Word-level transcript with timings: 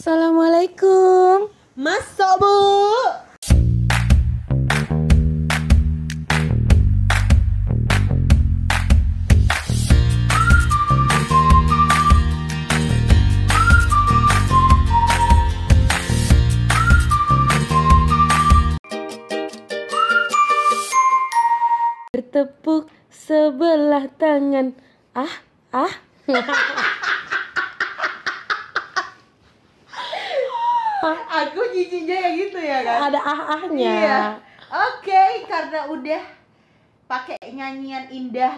Assalamualaikum. 0.00 1.52
Masuk 1.76 2.40
bu. 2.40 2.56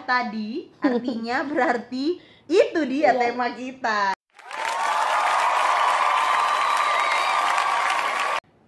Tadi, 0.03 0.69
artinya 0.79 1.43
berarti 1.43 2.19
itu 2.45 2.79
dia 2.83 3.11
Iya. 3.11 3.19
tema 3.19 3.47
kita. 3.49 4.13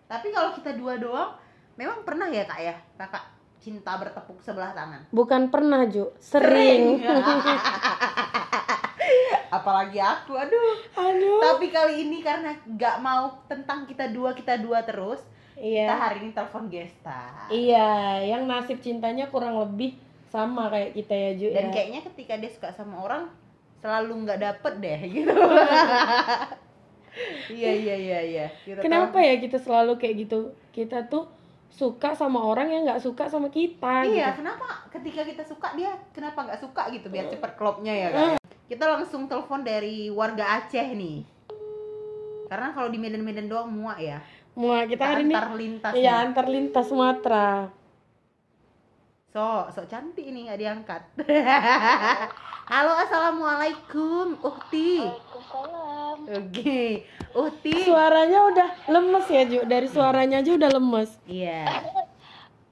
Tapi 0.06 0.28
kalau 0.32 0.54
kita 0.54 0.72
dua 0.74 0.96
doang, 0.96 1.36
memang 1.76 2.06
pernah 2.06 2.30
ya 2.30 2.46
kak 2.46 2.60
ya, 2.62 2.76
kakak 2.96 3.26
cinta 3.60 3.98
bertepuk 3.98 4.38
sebelah 4.40 4.72
tangan. 4.72 5.02
Bukan 5.10 5.50
pernah, 5.50 5.84
Ju. 5.86 6.14
Sering. 6.22 7.02
Apalagi 9.52 9.98
aku, 9.98 10.38
aduh. 10.38 10.78
Aduh. 10.94 11.42
Tapi 11.42 11.68
kali 11.70 12.06
ini 12.06 12.22
karena 12.22 12.54
nggak 12.62 12.98
mau 13.00 13.42
tentang 13.48 13.84
kita 13.86 14.08
dua 14.08 14.32
kita 14.32 14.62
dua 14.62 14.86
terus, 14.86 15.20
kita 15.56 15.66
Iya. 15.90 15.96
hari 15.96 16.22
ini 16.22 16.32
telepon 16.32 16.68
Gesta. 16.68 17.50
Iya, 17.50 18.22
yang 18.22 18.46
nasib 18.46 18.78
cintanya 18.80 19.32
kurang 19.32 19.58
lebih 19.58 19.98
sama 20.30 20.70
kayak 20.74 20.92
kita 20.98 21.14
ya, 21.14 21.32
Ju. 21.38 21.48
Dan 21.54 21.66
ya. 21.70 21.74
kayaknya 21.74 22.02
ketika 22.12 22.34
dia 22.40 22.52
suka 22.52 22.70
sama 22.74 23.04
orang 23.04 23.30
selalu 23.82 24.14
nggak 24.26 24.40
dapet 24.42 24.74
deh 24.82 25.00
gitu. 25.12 25.32
iya 27.60 27.72
iya 27.72 27.96
iya 27.96 28.20
iya. 28.22 28.46
Kenapa 28.82 29.22
ya 29.22 29.38
kita 29.40 29.62
selalu 29.62 30.02
kayak 30.02 30.16
gitu? 30.28 30.40
Kita 30.74 31.06
tuh 31.08 31.30
suka 31.76 32.16
sama 32.16 32.40
orang 32.40 32.72
yang 32.72 32.88
nggak 32.88 33.04
suka 33.04 33.28
sama 33.28 33.52
kita 33.52 34.08
Iya, 34.08 34.32
gitu. 34.32 34.40
kenapa 34.40 34.88
ketika 34.96 35.28
kita 35.28 35.44
suka 35.44 35.76
dia 35.76 35.92
kenapa 36.16 36.48
nggak 36.48 36.62
suka 36.64 36.88
gitu 36.96 37.12
biar 37.12 37.28
cepet 37.28 37.52
klopnya 37.60 37.92
ya 37.92 38.10
kan? 38.16 38.40
Kita 38.66 38.88
langsung 38.88 39.30
telepon 39.30 39.62
dari 39.62 40.10
warga 40.10 40.58
Aceh 40.58 40.88
nih. 40.96 41.22
Karena 42.50 42.74
kalau 42.74 42.90
di 42.90 42.98
Medan-Medan 42.98 43.52
doang 43.52 43.70
muak 43.70 44.00
ya. 44.00 44.24
Mau 44.56 44.72
kita 44.88 45.04
hari 45.04 45.28
ini 45.28 45.36
antar 45.36 45.52
lintas. 45.54 45.94
Iya, 45.94 46.14
nih. 46.16 46.26
antar 46.32 46.46
lintas 46.48 46.86
Sumatera. 46.88 47.68
So, 49.36 49.68
sok 49.68 49.92
cantik 49.92 50.24
ini 50.24 50.48
nggak 50.48 50.60
diangkat. 50.64 51.02
Halo, 52.72 52.96
assalamualaikum, 53.04 54.40
Uhti. 54.40 55.04
Waalaikumsalam. 55.04 56.18
Oke, 56.40 57.04
Uhti. 57.36 57.84
Suaranya 57.84 58.48
udah 58.48 58.70
lemes 58.88 59.28
ya, 59.28 59.44
Ju. 59.44 59.68
Dari 59.68 59.92
suaranya 59.92 60.40
aja 60.40 60.56
udah 60.56 60.72
lemes. 60.72 61.20
Iya. 61.28 61.68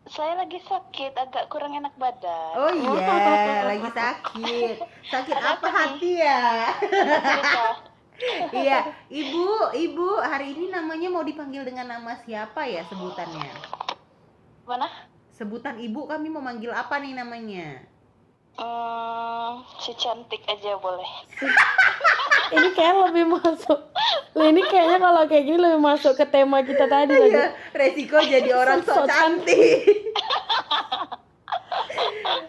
Saya 0.07 0.39
lagi 0.39 0.63
sakit, 0.63 1.11
agak 1.19 1.51
kurang 1.51 1.75
enak 1.75 1.91
badan. 1.99 2.55
Oh 2.55 2.71
iya, 2.71 3.11
lagi 3.75 3.89
sakit. 3.91 4.75
Sakit 5.11 5.35
apa 5.35 5.67
hati 5.67 6.11
ya? 6.23 6.43
Iya, 8.55 8.87
Ibu, 9.11 9.73
Ibu, 9.73 10.21
hari 10.21 10.55
ini 10.55 10.71
namanya 10.71 11.11
mau 11.11 11.27
dipanggil 11.27 11.67
dengan 11.67 11.91
nama 11.91 12.15
siapa 12.23 12.63
ya 12.63 12.85
sebutannya? 12.87 13.51
Mana? 14.63 14.87
Sebutan 15.33 15.81
Ibu 15.81 16.05
kami 16.05 16.29
mau 16.29 16.45
manggil 16.45 16.69
apa 16.69 17.01
nih 17.01 17.17
namanya? 17.17 17.81
Hmm, 18.53 19.65
si 19.81 19.97
cantik 19.97 20.45
aja 20.45 20.77
boleh. 20.77 21.09
Ini 22.53 22.69
kayak 22.77 23.09
lebih 23.09 23.33
masuk. 23.33 23.81
Lah, 24.37 24.45
Ini 24.45 24.61
kayaknya 24.69 24.97
kalau 25.01 25.25
kayak 25.25 25.45
gini 25.49 25.57
lebih 25.57 25.81
masuk 25.81 26.13
ke 26.13 26.25
tema 26.29 26.61
kita 26.61 26.85
tadi 26.85 27.17
lagi. 27.17 27.33
Iya, 27.33 27.49
resiko 27.73 28.21
jadi 28.21 28.49
orang 28.61 28.85
sok 28.85 28.93
Sok 28.93 29.07
cantik. 29.09 29.81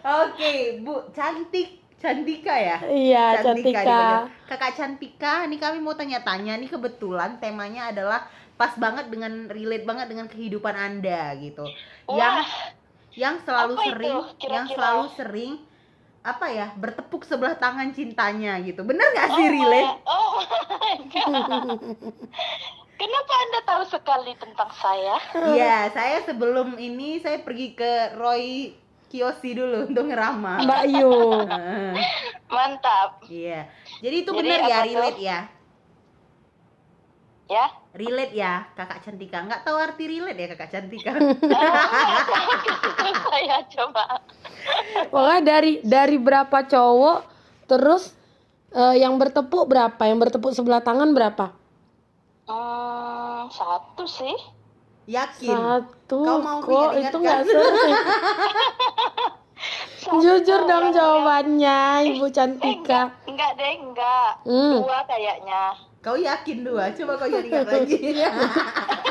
Oke, 0.21 0.53
Bu, 0.85 1.09
cantik. 1.09 1.81
Cantika 1.95 2.53
ya? 2.53 2.77
Iya, 2.85 3.41
Cantika. 3.41 3.81
dipanggil. 3.81 4.13
Kakak 4.45 4.71
Cantika, 4.77 5.33
ini 5.49 5.57
kami 5.57 5.81
mau 5.81 5.97
tanya-tanya 5.97 6.53
nih 6.61 6.69
kebetulan 6.69 7.41
temanya 7.41 7.89
adalah 7.89 8.29
pas 8.55 8.71
banget 8.75 9.11
dengan 9.11 9.51
relate 9.51 9.83
banget 9.83 10.07
dengan 10.07 10.27
kehidupan 10.27 10.75
Anda 10.75 11.35
gitu. 11.37 11.67
Yang 12.07 12.35
Wah, 12.39 12.47
yang 13.15 13.35
selalu 13.43 13.73
Apa 13.75 13.83
itu 13.83 13.89
sering, 13.91 14.17
kira-kira? 14.35 14.53
yang 14.55 14.67
selalu 14.71 15.05
sering 15.11 15.53
apa 16.25 16.49
ya 16.49 16.67
bertepuk 16.73 17.21
sebelah 17.21 17.53
tangan 17.55 17.91
cintanya 17.91 18.57
gitu. 18.59 18.81
Bener 18.81 19.05
gak 19.13 19.29
sih 19.35 19.45
oh 19.45 19.51
relate? 19.51 19.85
my- 19.85 20.01
oh 20.07 20.33
my 20.71 20.95
God. 21.11 21.79
Kenapa 22.95 23.33
Anda 23.35 23.59
tahu 23.61 23.83
sekali 23.85 24.31
tentang 24.35 24.71
saya? 24.73 25.19
Iya, 25.35 25.91
saya 25.91 26.17
sebelum 26.23 26.79
ini 26.79 27.19
saya 27.19 27.43
pergi 27.43 27.75
ke 27.75 28.15
Roy 28.15 28.71
Kiyoshi 29.05 29.51
dulu 29.51 29.91
untuk 29.91 30.07
ngeramah. 30.07 30.63
Mbak 30.63 30.83
Yu. 30.89 31.13
Heeh. 31.43 31.91
Mantap. 32.55 33.19
Iya. 33.27 33.67
Jadi 33.99 34.15
itu 34.17 34.31
Jadi 34.31 34.39
bener 34.39 34.59
ya 34.63 34.77
tuh? 34.79 34.87
relate 34.87 35.19
ya. 35.19 35.39
Ya. 37.45 37.67
Relate 37.95 38.35
ya, 38.35 38.67
Kakak 38.75 38.99
Cantika. 39.01 39.39
Nggak 39.39 39.63
tahu 39.63 39.77
arti 39.79 40.03
relate 40.05 40.35
ya 40.35 40.47
Kakak 40.51 40.69
Cantika. 40.69 41.11
saya 43.15 43.57
coba. 43.73 44.19
Pokoknya 45.07 45.41
dari 45.41 45.79
dari 45.79 46.17
berapa 46.17 46.57
cowok 46.61 47.19
terus 47.65 48.11
eh, 48.69 48.99
yang 48.99 49.15
bertepuk 49.15 49.63
berapa? 49.65 50.01
Yang 50.01 50.19
bertepuk 50.27 50.51
sebelah 50.51 50.83
tangan 50.83 51.15
berapa? 51.15 51.55
Hmm, 52.45 53.47
satu 53.47 54.03
sih. 54.03 54.35
Yakin. 55.07 55.55
Satu. 55.55 56.19
Kau 56.19 56.39
mau 56.41 56.59
kok 56.59 56.99
itu 56.99 57.15
nggak 57.15 57.41
sering. 57.43 57.95
Satu 59.97 60.21
Jujur 60.21 60.69
dong 60.69 60.91
yang- 60.91 60.93
jawabannya, 60.93 61.79
Ibu 62.11 62.25
Eh, 62.27 62.31
Cantika. 62.31 63.09
enggak, 63.09 63.25
enggak 63.25 63.51
deh, 63.55 63.73
enggak. 63.79 64.31
Hmm. 64.43 64.73
Dua 64.77 64.99
kayaknya. 65.07 65.63
Kau 66.05 66.13
yakin 66.13 66.61
dua? 66.61 66.93
Coba 66.93 67.17
kau 67.17 67.25
ingat 67.33 67.65
lagi. 67.65 68.13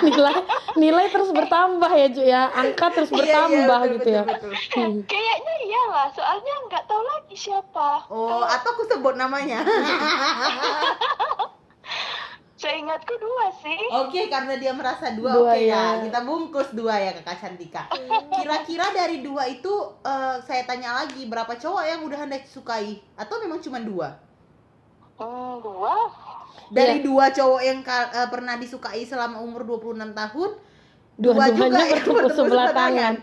nilai 0.05 0.37
nilai 0.79 1.07
terus 1.11 1.35
bertambah 1.35 1.91
ya 1.91 2.07
Ju 2.13 2.23
ya 2.23 2.43
angka 2.55 2.87
terus 2.95 3.11
Iya, 3.11 3.15
iya, 3.15 3.19
bertambah 3.19 3.79
betul, 3.83 3.95
gitu 3.99 4.09
ya 4.11 4.23
betul, 4.23 4.51
betul. 4.55 4.71
Hmm. 4.79 4.99
Kayaknya 5.11 5.55
iyalah, 5.65 6.07
soalnya 6.15 6.55
nggak 6.71 6.85
tahu 6.87 7.03
lagi 7.03 7.35
siapa. 7.35 7.91
Oh, 8.07 8.47
atau 8.47 8.69
aku 8.79 8.83
sebut 8.87 9.15
namanya. 9.19 9.59
Seingatku 12.65 13.15
dua 13.19 13.47
sih. 13.61 13.77
Oke, 14.07 14.31
karena 14.33 14.57
dia 14.57 14.73
merasa 14.73 15.13
dua, 15.13 15.37
Dua, 15.37 15.53
oke 15.53 15.67
ya. 15.67 15.99
ya. 15.99 16.03
Kita 16.07 16.21
bungkus 16.25 16.69
dua 16.73 16.97
ya 16.97 17.11
Kakak 17.13 17.37
Cantika. 17.43 17.83
Kira-kira 18.33 18.89
dari 18.89 19.21
dua 19.21 19.45
itu 19.47 19.73
eh, 20.01 20.37
saya 20.47 20.63
tanya 20.65 21.05
lagi 21.05 21.29
berapa 21.29 21.59
cowok 21.59 21.85
yang 21.85 22.01
udah 22.07 22.19
Anda 22.25 22.39
sukai 22.47 23.03
atau 23.19 23.37
memang 23.43 23.61
cuma 23.61 23.83
dua? 23.83 24.17
Hmm, 25.21 25.61
dua. 25.61 26.09
Dari 26.69 26.99
Iya. 26.99 27.05
dua 27.05 27.25
cowok 27.31 27.61
yang 27.61 27.79
eh, 27.83 28.29
pernah 28.29 28.55
disukai 28.57 29.05
selama 29.05 29.39
umur 29.39 29.63
26 29.63 30.11
tahun, 30.11 30.51
dua 31.15 31.33
dua-duanya 31.33 31.55
juga 31.55 31.79
yang 31.79 31.89
bertepuk 32.01 32.15
bertepuk 32.17 32.35
sebelah 32.35 32.67
sebelah 32.67 32.69
tangan 32.73 33.15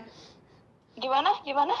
Gimana? 0.92 1.30
Gimana? 1.42 1.74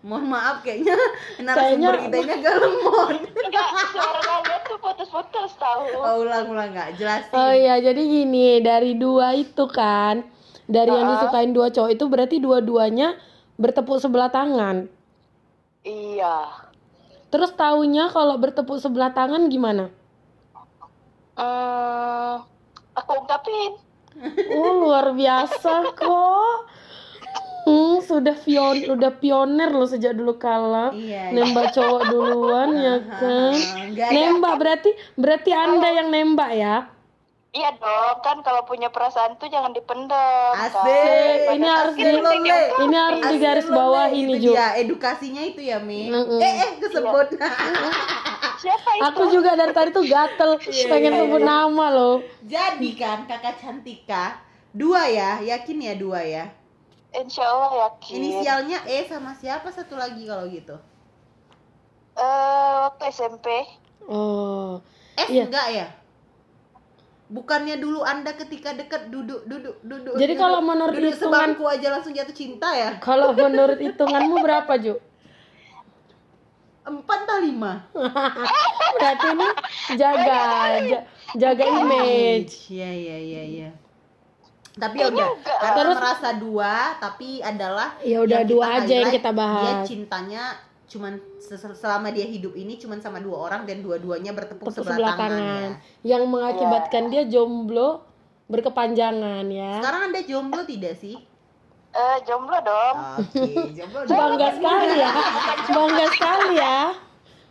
Mohon 0.00 0.26
maaf 0.28 0.56
kayaknya 0.60 0.94
narasumber 1.42 1.94
kita 1.98 2.16
ini 2.20 2.32
agak 2.36 2.54
lemot. 2.60 3.08
Enggak, 3.46 3.66
suara 3.90 4.20
kalian 4.20 4.60
tuh 4.62 4.78
putus-putus 4.78 5.52
tahu. 5.56 5.82
Oh, 5.96 6.14
ulang-ulang 6.22 6.70
nggak 6.70 6.90
jelasin. 6.94 7.32
oh 7.32 7.50
iya 7.50 7.80
jadi 7.80 7.98
gini 7.98 8.60
dari 8.60 8.94
dua 8.94 9.34
itu 9.34 9.64
kan 9.66 10.22
dari 10.66 10.90
yang 10.90 11.06
Ah. 11.06 11.12
disukain 11.18 11.50
dua 11.50 11.70
cowok 11.70 11.90
itu 11.90 12.04
berarti 12.06 12.36
dua-duanya 12.38 13.18
bertepuk 13.56 13.98
sebelah 13.98 14.28
tangan 14.28 14.86
Iya. 15.80 16.68
terus 17.26 17.54
taunya 17.54 18.06
kalau 18.08 18.36
bertepuk 18.36 18.76
sebelah 18.76 19.10
tangan 19.10 19.46
gimana 19.46 19.90
Hmm, 21.36 22.40
aku 22.92 23.12
ungkapin. 23.14 23.72
oh 24.48 24.72
luar 24.80 25.12
biasa 25.12 25.92
kok 25.92 26.56
Hmm, 27.62 27.98
sudah 28.00 28.32
pion 28.38 28.88
udah 28.88 29.12
pioner 29.12 29.68
loh 29.68 29.84
sejak 29.84 30.14
dulu 30.14 30.34
kala 30.36 30.94
Iya. 30.94 31.28
nembak 31.28 31.74
cowok 31.74 32.02
duluan 32.06 32.70
ya 32.72 32.96
kan 33.20 33.52
ada. 33.52 34.06
nembak 34.08 34.54
berarti 34.56 34.90
berarti 35.14 35.50
anda 35.52 35.88
yang 35.90 36.08
nembak 36.08 36.50
ya 36.52 36.76
Iya 37.50 37.72
dong, 37.74 38.20
kan 38.20 38.36
kalau 38.40 38.62
punya 38.62 38.88
perasaan 38.88 39.40
tuh 39.40 39.48
jangan 39.48 39.72
dipendam. 39.72 40.52
Asik. 40.54 40.76
kan? 40.76 41.56
Ini 41.56 41.64
harus 41.66 41.94
di- 41.96 42.20
ini 42.78 42.92
harus 42.94 43.20
Asli 43.22 43.32
digaris 43.34 43.64
lo, 43.64 43.72
bawah 43.74 44.06
ini 44.10 44.36
Jo 44.36 44.52
dia, 44.52 44.76
edukasinya 44.76 45.40
itu 45.40 45.64
ya 45.64 45.80
Mi 45.80 46.04
Mm-mm. 46.06 46.36
eh 46.36 46.52
eh 46.54 46.70
kesebut 46.76 47.32
Iya. 47.34 47.48
siapa 48.66 48.90
itu? 48.92 49.02
Aku 49.06 49.22
juga 49.30 49.50
dari 49.54 49.70
tadi 49.70 49.90
tuh 49.90 50.04
gatel 50.04 50.50
pengen 50.90 51.12
iya, 51.14 51.20
sebut 51.22 51.42
nama 51.42 51.86
loh. 51.88 52.16
Jadi 52.42 52.90
kan 52.94 53.24
kakak 53.24 53.56
Cantika 53.56 54.42
dua 54.74 55.06
ya, 55.06 55.38
yakin 55.40 55.78
ya 55.80 55.94
dua 55.94 56.20
ya. 56.20 56.44
Insya 57.14 57.46
Allah 57.46 57.88
yakin. 57.88 58.18
Inisialnya 58.18 58.78
E 58.84 59.06
sama 59.06 59.32
siapa 59.32 59.70
satu 59.70 59.94
lagi 59.94 60.26
kalau 60.26 60.44
gitu? 60.50 60.76
Eh, 62.12 62.74
waktu 62.82 63.04
SMP. 63.08 63.46
Oh. 64.04 64.80
S 65.14 65.28
Iya. 65.28 65.48
enggak 65.48 65.68
ya? 65.70 65.86
Bukannya 67.26 67.76
dulu 67.76 68.06
anda 68.06 68.30
ketika 68.32 68.70
dekat 68.70 69.10
duduk 69.10 69.42
duduk 69.44 69.82
duduk. 69.82 70.14
Jadi 70.14 70.32
duduk, 70.32 70.38
kalau 70.38 70.60
menurut 70.62 70.94
duduk 70.94 71.10
hitungan- 71.10 71.56
sebangku 71.58 71.64
aja 71.66 71.88
langsung 71.90 72.12
jatuh 72.14 72.30
cinta 72.32 72.68
ya? 72.70 72.90
Kalau 73.02 73.34
menurut 73.34 73.76
hitunganmu 73.76 74.36
berapa, 74.38 74.72
Ju? 74.78 74.94
Empat 76.86 77.18
atau 77.26 77.38
lima? 77.38 77.82
Berarti 78.96 79.26
ini 79.28 79.48
jaga 79.94 80.40
ja- 80.80 81.04
jaga 81.34 81.64
image. 81.66 82.70
Iya 82.70 82.86
iya 82.88 83.16
iya 83.18 83.42
iya. 83.44 83.70
Tapi 84.72 84.96
ya 84.96 85.08
udah, 85.08 85.28
karena 85.40 85.72
Terus- 85.74 85.98
merasa 85.98 86.28
dua, 86.32 86.72
tapi 86.96 87.40
adalah 87.40 87.96
Ya 88.00 88.20
udah 88.20 88.44
dua 88.44 88.78
aja 88.78 88.94
yang 88.94 89.10
kita 89.10 89.32
bahas. 89.32 89.82
Dia 89.82 89.96
cintanya 89.96 90.42
cuman 90.86 91.18
sel- 91.36 91.74
selama 91.74 92.08
dia 92.08 92.22
hidup 92.22 92.54
ini 92.54 92.76
cuman 92.76 93.00
sama 93.00 93.18
dua 93.18 93.42
orang 93.42 93.66
dan 93.66 93.82
dua-duanya 93.82 94.30
bertepuk 94.30 94.70
Tepuk 94.70 94.86
sebelah, 94.86 94.94
sebelah 94.94 95.14
tangan. 95.16 95.30
tangan. 95.32 95.70
ya. 96.04 96.14
Yang 96.14 96.22
mengakibatkan 96.28 97.02
dia 97.10 97.22
jomblo 97.26 98.06
berkepanjangan 98.46 99.44
ya. 99.48 99.82
Sekarang 99.82 100.02
anda 100.06 100.20
jomblo 100.22 100.62
tidak 100.62 100.94
sih? 100.94 101.18
Eh, 101.96 102.16
jomblo 102.22 102.58
dong. 102.60 102.96
Oke, 103.18 103.42
jomblo. 103.72 103.98
Bangga 104.04 104.48
sekali 104.52 104.88
ya. 104.94 105.10
Bangga 105.66 106.04
sekali 106.06 106.50
ya. 106.54 106.78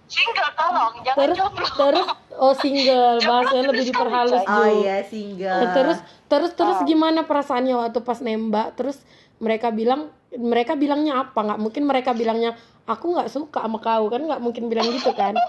Single 0.05 0.51
tolong, 0.53 0.93
jangan 1.01 1.17
Terus 1.17 1.37
jomblo. 1.39 1.65
terus 1.73 2.07
oh 2.37 2.53
single 2.53 3.17
bahasanya 3.19 3.63
lebih 3.65 3.85
diperhalus 3.89 4.43
Oh 4.43 4.61
Ju. 4.61 4.73
iya 4.79 5.01
single. 5.01 5.59
Eh, 5.59 5.69
Terus 5.73 5.97
terus 6.25 6.51
terus 6.53 6.77
gimana 6.83 7.25
perasaannya 7.25 7.73
waktu 7.75 7.99
pas 7.99 8.21
nembak? 8.21 8.77
Terus 8.77 9.01
mereka 9.37 9.73
bilang 9.73 10.13
mereka 10.31 10.77
bilangnya 10.77 11.25
apa? 11.25 11.41
Nggak 11.41 11.57
mungkin 11.57 11.83
mereka 11.83 12.13
bilangnya 12.13 12.53
aku 12.85 13.17
nggak 13.17 13.33
suka 13.33 13.65
sama 13.65 13.81
kau 13.81 14.05
kan? 14.07 14.21
Nggak 14.21 14.41
mungkin 14.41 14.69
bilang 14.69 14.85
gitu 14.89 15.09
kan? 15.11 15.33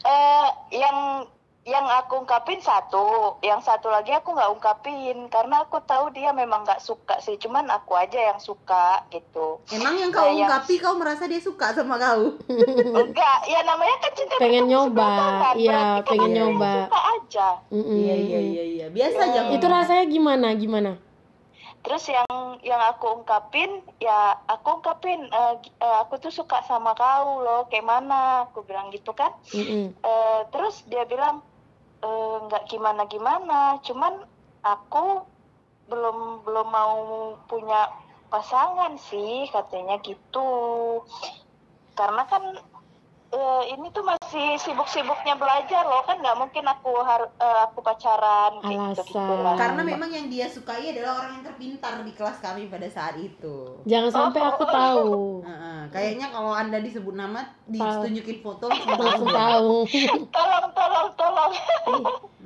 Eh, 0.00 0.48
yang 0.78 1.26
yang 1.68 1.84
aku 1.84 2.24
ungkapin 2.24 2.56
satu, 2.58 3.36
yang 3.44 3.60
satu 3.60 3.92
lagi 3.92 4.10
aku 4.10 4.32
nggak 4.32 4.48
ungkapin 4.48 5.28
karena 5.28 5.60
aku 5.60 5.76
tahu 5.84 6.08
dia 6.08 6.32
memang 6.32 6.64
nggak 6.64 6.80
suka 6.80 7.20
sih, 7.20 7.36
cuman 7.36 7.68
aku 7.68 7.92
aja 7.92 8.32
yang 8.32 8.40
suka 8.40 9.04
gitu. 9.12 9.60
Emang 9.68 9.92
yang 9.94 10.08
kau 10.08 10.24
Nah, 10.24 10.32
yang- 10.32 10.48
ungkapi 10.48 10.80
kau 10.80 10.96
merasa 10.96 11.28
dia 11.28 11.36
suka 11.36 11.76
sama 11.76 12.00
kau? 12.00 12.32
Enggak, 13.04 13.38
ya 13.44 13.60
namanya 13.62 13.96
kan 14.00 14.12
cinta 14.16 14.34
Pengen 14.40 14.66
nyoba, 14.66 15.12
iya, 15.52 16.00
kan 16.00 16.08
pengen 16.08 16.30
nyoba. 16.32 16.72
Suka 16.88 17.00
aja. 17.20 17.48
Iya 17.68 18.14
iya 18.16 18.40
iya 18.40 18.64
iya. 18.64 18.86
Biasa 18.88 19.20
aja. 19.20 19.40
Itu 19.52 19.66
rasanya 19.68 20.04
gimana? 20.08 20.48
Gimana? 20.56 21.09
Terus 21.80 22.04
yang 22.12 22.60
yang 22.60 22.82
aku 22.92 23.24
ungkapin, 23.24 23.80
ya 23.96 24.36
aku 24.46 24.80
ungkapin, 24.80 25.24
eh, 25.32 25.54
gi- 25.64 25.76
eh, 25.80 25.96
aku 26.04 26.20
tuh 26.20 26.32
suka 26.32 26.60
sama 26.68 26.92
kau 26.92 27.40
loh, 27.40 27.64
kayak 27.72 27.88
mana? 27.88 28.44
Aku 28.48 28.60
bilang 28.68 28.92
gitu 28.92 29.16
kan. 29.16 29.32
Mm-mm. 29.56 29.96
Eh, 29.96 30.40
terus 30.52 30.84
dia 30.88 31.08
bilang 31.08 31.40
"Eh, 32.04 32.36
nggak 32.48 32.68
gimana 32.68 33.04
gimana, 33.08 33.80
cuman 33.84 34.24
aku 34.64 35.24
belum 35.88 36.44
belum 36.46 36.68
mau 36.68 36.96
punya 37.48 37.88
pasangan 38.30 38.94
sih 39.00 39.48
katanya 39.50 39.98
gitu. 40.04 40.48
Karena 41.96 42.24
kan 42.24 42.56
eh, 43.30 43.62
ini 43.74 43.86
tuh 43.94 44.02
masih 44.02 44.58
sibuk-sibuknya 44.58 45.38
belajar 45.38 45.86
loh 45.86 46.02
kan 46.02 46.18
nggak 46.18 46.38
mungkin 46.38 46.64
aku 46.66 46.92
harus 47.06 47.30
aku 47.38 47.78
pacaran 47.82 48.58
gitu 48.62 49.02
Alasan. 49.06 49.38
lah. 49.42 49.54
Karena 49.54 49.82
memang 49.86 50.10
yang 50.10 50.26
dia 50.26 50.50
sukai 50.50 50.90
adalah 50.90 51.22
orang 51.22 51.38
yang 51.38 51.44
terpintar 51.46 52.02
di 52.02 52.12
kelas 52.14 52.38
kami 52.42 52.66
pada 52.66 52.90
saat 52.90 53.14
itu. 53.18 53.80
Jangan 53.86 54.10
sampai 54.10 54.40
aku 54.42 54.64
tahu. 54.66 55.14
Heeh, 55.48 55.80
kayaknya 55.94 56.26
kalau 56.34 56.52
anda 56.52 56.82
disebut 56.82 57.14
nama, 57.14 57.46
ditunjukin 57.70 58.42
foto 58.42 58.66
langsung 58.98 59.30
tahu. 59.30 59.86
tolong 60.36 60.66
tolong 60.74 61.08
tolong. 61.14 61.52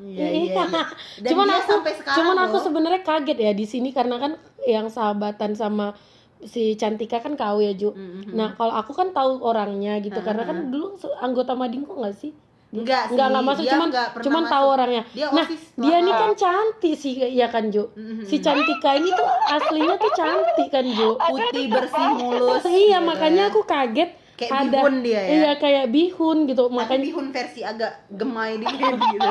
Iya 0.04 0.28
iya. 0.28 0.62
iya. 0.68 0.82
Dan 1.24 1.30
cuman 1.32 1.48
aku 1.48 1.68
sampai 1.80 1.92
sekarang 1.96 2.18
cuman 2.20 2.38
aku 2.44 2.56
sebenarnya 2.60 3.02
kaget 3.02 3.38
ya 3.40 3.52
di 3.56 3.66
sini 3.66 3.88
karena 3.94 4.16
kan 4.20 4.32
yang 4.68 4.92
sahabatan 4.92 5.56
sama 5.56 5.96
si 6.42 6.74
Cantika 6.74 7.18
kan 7.18 7.34
kau 7.34 7.58
ya 7.58 7.70
Ju. 7.72 7.90
Mhm. 7.90 8.32
Nah 8.32 8.52
kalau 8.52 8.74
aku 8.74 8.90
kan 8.90 9.10
tahu 9.10 9.38
orangnya 9.40 9.96
gitu 9.98 10.14
Heeh. 10.14 10.24
karena 10.24 10.42
kan 10.42 10.68
dulu 10.68 10.94
se- 10.94 11.14
anggota 11.18 11.54
Madingko 11.54 11.94
nggak 11.94 12.14
sih? 12.14 12.32
Enggak 12.74 13.06
sih, 13.06 13.14
Enggak 13.14 13.28
enggak 13.30 13.44
masuk 13.46 13.64
cuman 13.64 13.88
enggak 13.88 14.08
cuman 14.18 14.44
tahu 14.44 14.66
orangnya. 14.68 15.02
Dia 15.08 15.26
nah 15.30 15.46
OSIS 15.46 15.62
dia 15.78 15.96
ini 15.96 16.10
kan 16.10 16.30
cantik 16.34 16.94
sih 16.94 17.12
ya 17.30 17.46
kan 17.46 17.64
Ju. 17.68 17.86
Mhm. 17.88 18.24
Si 18.24 18.36
Cantika 18.38 18.90
ini 18.92 19.08
tuh 19.08 19.28
aslinya 19.48 19.94
tuh 19.94 20.12
cantik 20.12 20.68
kan 20.68 20.82
Ju. 20.84 21.14
putih 21.14 21.64
bersih 21.70 22.08
mulus. 22.12 22.62
iya 22.66 22.98
gitu 22.98 23.06
makanya 23.06 23.44
kan. 23.44 23.50
aku 23.50 23.60
kaget 23.64 24.10
Kayak 24.34 24.50
ada 24.66 24.78
bihun 24.82 24.94
dia 25.00 25.14
ya? 25.14 25.30
Iya 25.30 25.52
kayak 25.56 25.86
bihun 25.88 26.38
gitu 26.44 26.62
Tapi 26.64 26.74
makanya 26.74 27.04
bihun 27.06 27.26
versi 27.30 27.60
agak 27.62 27.92
gemai 28.10 28.58
dikit 28.58 28.94
gitu. 29.14 29.28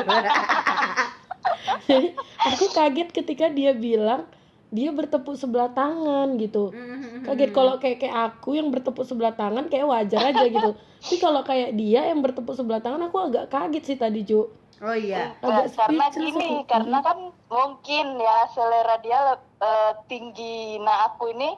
aku 2.46 2.64
kaget 2.70 3.08
ketika 3.12 3.46
dia 3.48 3.72
bilang 3.72 4.24
dia 4.74 4.90
bertepuk 4.90 5.38
sebelah 5.38 5.70
tangan 5.70 6.34
gitu. 6.34 6.74
Mhm. 6.74 7.22
kaget 7.24 7.50
kalau 7.54 7.78
kayak 7.78 8.02
kayak 8.02 8.16
aku 8.28 8.52
yang 8.52 8.68
bertepuk 8.68 9.06
sebelah 9.06 9.32
tangan 9.32 9.70
kayak 9.70 9.86
wajar 9.86 10.20
aja 10.26 10.44
gitu 10.44 10.70
tapi 11.00 11.16
kalau 11.16 11.40
kayak 11.40 11.72
dia 11.72 12.04
yang 12.04 12.20
bertepuk 12.20 12.52
sebelah 12.52 12.82
tangan 12.82 13.06
aku 13.06 13.16
agak 13.22 13.48
kaget 13.48 13.84
sih 13.86 13.96
tadi 13.96 14.20
Ju 14.22 14.50
Oh 14.82 14.90
iya. 14.92 15.32
Nah, 15.38 15.64
Agak 15.64 15.78
karena 15.78 16.04
gini, 16.10 16.34
aku. 16.58 16.66
karena 16.66 16.98
kan 16.98 17.18
mungkin 17.46 18.18
ya 18.18 18.38
selera 18.50 18.98
dia 18.98 19.20
eh, 19.38 19.92
tinggi. 20.04 20.76
Nah 20.76 21.08
aku 21.08 21.30
ini 21.30 21.54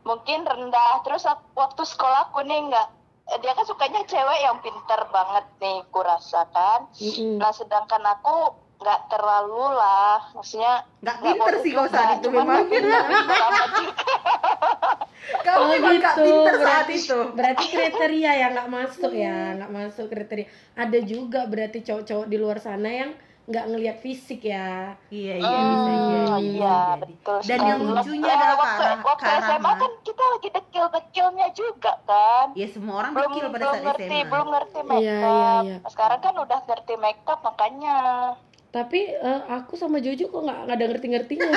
mungkin 0.00 0.46
rendah. 0.46 1.02
Terus 1.02 1.26
aku- 1.26 1.50
waktu 1.52 1.82
sekolah 1.82 2.30
aku 2.30 2.40
nih 2.40 2.70
nggak, 2.70 2.88
eh, 3.26 3.38
dia 3.42 3.52
kan 3.52 3.66
sukanya 3.66 4.06
cewek 4.06 4.38
yang 4.40 4.62
pinter 4.62 5.00
banget 5.10 5.44
nih, 5.58 5.82
kurasa 5.90 6.46
kan. 6.48 6.86
Mm-mm. 6.94 7.36
Nah 7.36 7.50
sedangkan 7.50 8.00
aku 8.06 8.54
nggak 8.84 9.00
terlalu 9.08 9.64
lah, 9.72 10.20
maksudnya 10.30 10.84
Nggak 11.00 11.16
pinter 11.18 11.54
sih 11.58 11.70
kau 11.72 11.88
saat 11.88 12.20
itu 12.20 12.28
memang. 12.28 12.68
Kamu 15.36 15.56
Oh 15.56 15.68
memang 15.70 15.96
gak 15.98 16.14
gitu, 16.14 16.22
pinter 16.22 16.54
saat 16.54 16.64
berarti, 16.84 16.94
itu. 16.98 17.18
berarti 17.32 17.64
kriteria 17.66 18.32
yang 18.38 18.50
nggak 18.52 18.70
masuk 18.70 19.12
ya, 19.14 19.36
nggak 19.54 19.70
masuk 19.70 20.06
kriteria. 20.06 20.46
Ada 20.74 20.98
juga 21.02 21.40
berarti 21.44 21.80
cowok-cowok 21.80 22.26
di 22.26 22.36
luar 22.36 22.58
sana 22.58 22.88
yang 22.88 23.10
nggak 23.42 23.64
ngelihat 23.66 23.96
fisik 23.98 24.40
ya. 24.42 24.96
Iya 25.06 25.34
iya 25.38 25.58
bisa 25.60 25.84
Hmm, 25.84 26.00
jadi. 26.06 26.24
bisa 26.24 26.36
iya 26.40 26.76
jadi. 26.90 27.02
betul. 27.02 27.36
Dan 27.38 27.44
sekali. 27.50 27.68
yang 27.68 27.80
lucunya 27.82 28.24
Eh, 28.26 28.36
adalah 28.38 28.56
waktu, 28.58 28.84
waktu 29.02 29.24
SMA 29.38 29.72
kan 29.74 29.92
kita 30.02 30.24
lagi 30.26 30.48
dekil-dekilnya 30.50 31.48
juga 31.52 31.92
kan. 32.02 32.46
Ya 32.54 32.66
semua 32.66 32.94
orang 32.98 33.12
belum 33.12 33.30
dekil 33.30 33.44
pada 33.46 33.56
belum 33.58 33.74
saat 33.74 33.84
ngerti 33.86 34.04
SMA. 34.14 34.30
belum 34.30 34.46
ngerti 34.50 34.78
make 34.82 34.96
up 34.96 35.02
Iya, 35.02 35.16
iya, 35.20 35.52
iya. 35.62 35.76
sekarang 35.86 36.20
kan 36.20 36.34
udah 36.38 36.60
ngerti 36.62 36.94
make 36.96 37.24
up 37.26 37.40
makanya 37.42 37.96
Tapi 38.74 39.00
eh, 39.06 39.42
aku 39.48 39.74
sama 39.74 39.96
Jojo 39.96 40.26
kok 40.26 40.42
nggak 40.42 40.58
nggak 40.60 40.76
ada 40.76 40.86
ngerti-ngertinya. 40.88 41.46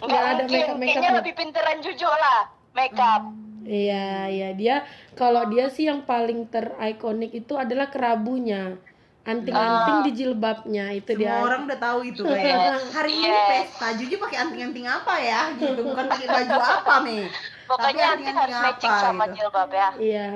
nggak 0.00 0.02
Nggak 0.02 0.24
ada 0.24 0.42
mungkin 0.42 0.50
make 0.50 0.66
up- 0.66 0.78
make 0.78 0.88
kayaknya 0.88 1.02
up-nya. 1.06 1.18
lebih 1.20 1.32
pinteran 1.34 1.78
Jojo 1.78 2.10
lah 2.10 2.40
make 2.72 2.96
up 2.96 3.22
Iya, 3.62 4.06
iya 4.26 4.48
dia 4.52 4.76
kalau 5.14 5.46
dia 5.46 5.68
sih 5.68 5.86
yang 5.86 6.02
paling 6.02 6.48
terikonik 6.48 7.30
itu 7.32 7.54
adalah 7.54 7.86
kerabunya. 7.86 8.74
Anting-anting 9.22 10.02
di 10.02 10.18
jilbabnya 10.18 10.90
itu 10.90 11.14
Semua 11.14 11.22
dia. 11.22 11.38
orang 11.38 11.60
udah 11.62 11.78
tahu 11.78 12.02
itu 12.02 12.26
kayak 12.26 12.58
hari 12.96 13.12
ini 13.14 13.30
Yes. 13.30 13.70
pesta 13.70 13.94
Juju 13.94 14.18
pakai 14.18 14.38
anting-anting 14.40 14.82
apa 14.82 15.14
ya 15.16 15.40
gitu 15.54 15.78
bukan 15.80 16.10
pakai 16.10 16.26
baju 16.26 16.58
apa 16.58 16.94
nih 17.04 17.24
pokoknya 17.62 17.78
Tapi 17.86 17.94
nanti 17.94 18.02
anting-anting 18.02 18.34
harus 18.34 18.56
matching 18.58 18.90
apa 18.90 18.98
sama 19.00 19.24
gitu. 19.24 19.34
jilbab 19.38 19.70
ya 19.70 19.88
Iya. 19.94 20.28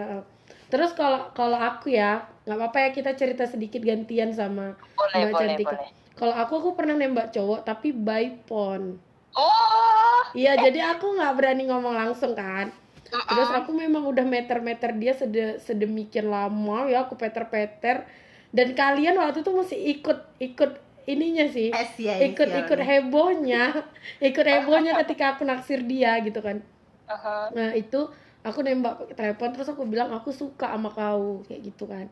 Terus 0.76 0.92
kalau 0.92 1.32
kalau 1.32 1.56
aku 1.56 1.88
ya, 1.88 2.28
nggak 2.44 2.52
apa-apa 2.60 2.78
ya 2.84 2.88
kita 2.92 3.10
cerita 3.16 3.48
sedikit 3.48 3.80
gantian 3.80 4.36
sama 4.36 4.76
boleh 4.92 5.24
Mbak 5.24 5.32
boleh 5.32 5.56
Cantika. 5.56 5.72
boleh 5.72 5.88
Kalau 6.16 6.34
aku 6.36 6.52
aku 6.60 6.70
pernah 6.76 6.96
nembak 7.00 7.32
cowok 7.32 7.64
tapi 7.64 7.96
by 7.96 8.44
phone. 8.44 9.00
oh 9.32 10.20
Iya, 10.36 10.52
jadi 10.60 10.92
aku 10.92 11.16
nggak 11.16 11.32
berani 11.32 11.64
ngomong 11.72 11.96
langsung 11.96 12.36
kan. 12.36 12.68
Terus 13.08 13.48
aku 13.56 13.72
memang 13.72 14.04
udah 14.04 14.28
meter-meter 14.28 14.92
dia 15.00 15.16
sede- 15.16 15.56
sedemikian 15.64 16.28
lama 16.28 16.84
ya 16.92 17.08
aku 17.08 17.16
peter-peter 17.16 18.04
dan 18.52 18.68
kalian 18.76 19.16
waktu 19.16 19.40
itu 19.40 19.52
masih 19.56 19.78
ikut 19.96 20.18
ikut 20.36 20.72
ininya 21.06 21.46
sih. 21.48 21.70
es 21.70 21.94
ya 21.96 22.18
ikut 22.18 22.50
inisialnya. 22.50 22.60
ikut 22.66 22.80
hebohnya 22.82 23.62
ikut 24.28 24.44
hebohnya 24.44 24.92
ketika 25.06 25.38
aku 25.38 25.46
naksir 25.46 25.86
dia 25.86 26.18
gitu 26.20 26.42
kan 26.42 26.60
uh-huh. 27.06 27.46
nah 27.54 27.70
itu 27.78 28.10
aku 28.46 28.62
nembak 28.62 29.02
pakai 29.02 29.14
telepon 29.18 29.50
terus 29.50 29.66
aku 29.66 29.82
bilang 29.82 30.14
aku 30.14 30.30
suka 30.30 30.70
sama 30.70 30.94
kau 30.94 31.42
kayak 31.50 31.60
gitu 31.66 31.90
kan. 31.90 32.06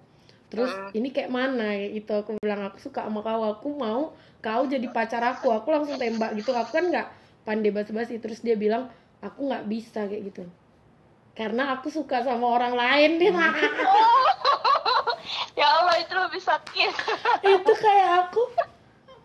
Terus 0.51 0.71
ini 0.95 1.15
kayak 1.15 1.31
mana 1.31 1.75
kayak 1.75 1.91
gitu. 2.03 2.13
Aku 2.19 2.31
bilang 2.43 2.67
aku 2.67 2.79
suka 2.83 3.07
sama 3.07 3.23
kau 3.23 3.43
aku 3.47 3.69
mau 3.75 4.03
kau 4.43 4.67
jadi 4.67 4.91
pacar 4.91 5.23
aku. 5.23 5.55
Aku 5.55 5.71
langsung 5.71 5.95
tembak 5.95 6.35
gitu. 6.35 6.51
Aku 6.51 6.75
kan 6.75 6.91
nggak 6.91 7.07
pandai 7.47 7.71
basa-basi. 7.71 8.19
Terus 8.19 8.43
dia 8.43 8.59
bilang 8.59 8.91
aku 9.23 9.47
nggak 9.47 9.65
bisa 9.71 10.11
kayak 10.11 10.35
gitu. 10.35 10.45
Karena 11.35 11.75
aku 11.75 11.91
suka 11.91 12.23
sama 12.23 12.47
orang 12.47 12.79
lain 12.79 13.19
nih 13.19 13.35
ya 15.59 15.67
Allah 15.67 15.97
itu 15.99 16.15
lebih 16.15 16.43
sakit. 16.43 16.93
Itu 17.43 17.73
kayak 17.75 18.31
aku 18.31 18.43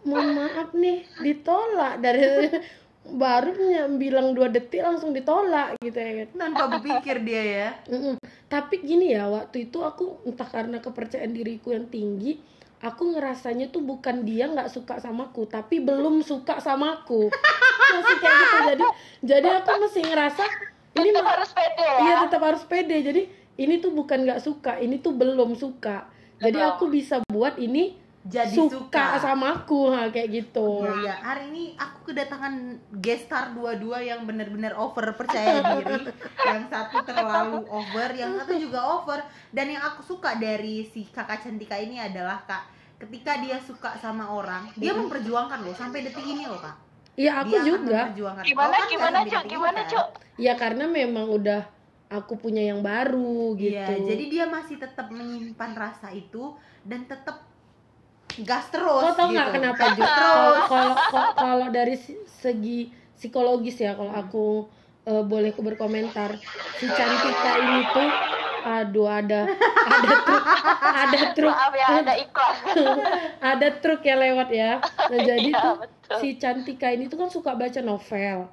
mohon 0.10 0.34
maaf 0.34 0.74
nih 0.74 1.06
ditolak 1.22 2.02
dari 2.02 2.50
baru 3.16 3.56
bilang 3.98 4.38
dua 4.38 4.50
detik 4.50 4.82
langsung 4.86 5.14
ditolak 5.16 5.78
gitu 5.82 5.98
ya. 5.98 6.26
Kan 6.30 6.54
tanpa 6.54 6.78
berpikir 6.78 7.22
dia 7.26 7.44
ya. 7.44 7.70
Mm-mm. 7.90 8.16
tapi 8.50 8.82
gini 8.82 9.14
ya 9.14 9.30
waktu 9.30 9.70
itu 9.70 9.82
aku 9.86 10.26
entah 10.26 10.50
karena 10.50 10.82
kepercayaan 10.82 11.34
diriku 11.34 11.70
yang 11.70 11.86
tinggi 11.86 12.42
aku 12.80 13.16
ngerasanya 13.16 13.70
tuh 13.70 13.84
bukan 13.84 14.24
dia 14.24 14.48
nggak 14.48 14.72
suka 14.72 15.04
samaku 15.04 15.46
tapi 15.46 15.84
belum 15.84 16.24
suka 16.24 16.64
samaku 16.64 17.28
masih 17.94 18.18
kayak 18.22 18.36
gitu. 18.36 18.58
Jadi 18.66 18.86
jadi 19.26 19.48
aku 19.62 19.72
masih 19.84 20.02
ngerasa 20.08 20.44
ini 21.00 21.10
tetap 21.14 21.28
harus 21.28 21.52
pede 21.52 21.86
ya? 21.86 22.00
Iya 22.00 22.16
tetap 22.28 22.42
harus 22.42 22.64
pede. 22.66 22.98
Jadi 23.04 23.22
ini 23.60 23.74
tuh 23.84 23.92
bukan 23.92 24.18
nggak 24.24 24.42
suka 24.42 24.80
ini 24.80 24.96
tuh 25.04 25.14
belum 25.16 25.54
suka. 25.60 26.08
Jadi 26.40 26.60
aku 26.64 26.88
bisa 26.88 27.20
buat 27.28 27.60
ini 27.60 28.00
jadi 28.20 28.52
suka, 28.52 28.92
suka, 28.92 29.06
samaku 29.24 29.96
ha, 29.96 30.12
kayak 30.12 30.30
gitu 30.44 30.84
Oh 30.84 31.00
ya, 31.00 31.16
hari 31.24 31.48
ini 31.56 31.64
aku 31.80 32.12
kedatangan 32.12 32.52
guest 33.00 33.32
star 33.32 33.56
dua-dua 33.56 34.04
yang 34.04 34.28
benar-benar 34.28 34.76
over 34.76 35.16
percaya 35.16 35.64
diri. 35.80 36.04
yang 36.44 36.68
satu 36.68 37.00
terlalu 37.08 37.64
over, 37.72 38.10
yang 38.12 38.36
satu 38.36 38.60
juga 38.60 38.84
over. 38.84 39.24
Dan 39.50 39.72
yang 39.72 39.84
aku 39.88 40.04
suka 40.04 40.36
dari 40.36 40.84
si 40.84 41.08
kakak 41.08 41.48
cantika 41.48 41.80
ini 41.80 41.96
adalah 41.96 42.44
kak, 42.44 42.68
ketika 43.00 43.40
dia 43.40 43.56
suka 43.64 43.96
sama 43.96 44.28
orang, 44.28 44.68
dia 44.76 44.92
memperjuangkan 44.92 45.64
loh 45.64 45.72
sampai 45.72 46.04
detik 46.04 46.28
ini 46.28 46.44
loh 46.44 46.60
kak. 46.60 46.76
iya 47.16 47.44
aku 47.44 47.52
dia 47.52 47.62
juga 47.64 48.00
memperjuangkan. 48.08 48.44
gimana 48.48 48.74
kan 48.74 48.88
gimana 48.88 49.18
cok 49.24 49.44
gimana 49.44 49.80
kan? 49.84 49.92
cok 49.92 50.08
ya 50.40 50.54
karena 50.56 50.86
memang 50.88 51.28
udah 51.28 51.62
aku 52.08 52.40
punya 52.40 52.64
yang 52.64 52.80
baru 52.80 53.60
gitu 53.60 53.76
Iya, 53.76 54.08
jadi 54.08 54.24
dia 54.32 54.46
masih 54.48 54.80
tetap 54.80 55.12
menyimpan 55.12 55.72
rasa 55.76 56.16
itu 56.16 56.56
dan 56.88 57.04
tetap 57.06 57.44
gas 58.40 58.66
terus. 58.70 59.02
Kau 59.02 59.14
tau 59.14 59.28
gitu. 59.28 59.36
nggak 59.36 59.50
kenapa 59.52 59.84
Gas 59.84 59.96
juga? 59.96 60.14
terus. 60.14 60.62
Kalau 60.66 60.96
kalau 61.34 61.68
dari 61.70 61.96
segi 62.32 62.80
psikologis 63.14 63.78
ya, 63.78 63.94
kalau 63.94 64.12
aku 64.12 64.48
eh, 65.04 65.24
boleh 65.24 65.50
aku 65.50 65.62
berkomentar, 65.62 66.38
si 66.76 66.86
Cantika 66.88 67.52
ini 67.58 67.80
tuh, 67.90 68.10
aduh 68.60 69.08
ada 69.08 69.48
ada 69.88 70.14
truk 70.20 70.44
ada 70.84 71.20
truk 71.36 71.56
maaf 71.56 71.74
ya 71.74 71.88
ada 71.96 72.14
iklan 72.14 72.56
ada 73.56 73.68
truk 73.74 74.02
ya 74.02 74.16
lewat 74.16 74.50
ya. 74.52 74.72
Nah 74.84 75.20
jadi 75.30 75.50
Iya, 75.50 75.60
tuh 75.60 75.76
betul. 75.80 76.18
si 76.20 76.28
Cantika 76.36 76.88
ini 76.90 77.08
tuh 77.08 77.18
kan 77.18 77.30
suka 77.30 77.56
baca 77.56 77.80
novel 77.80 78.48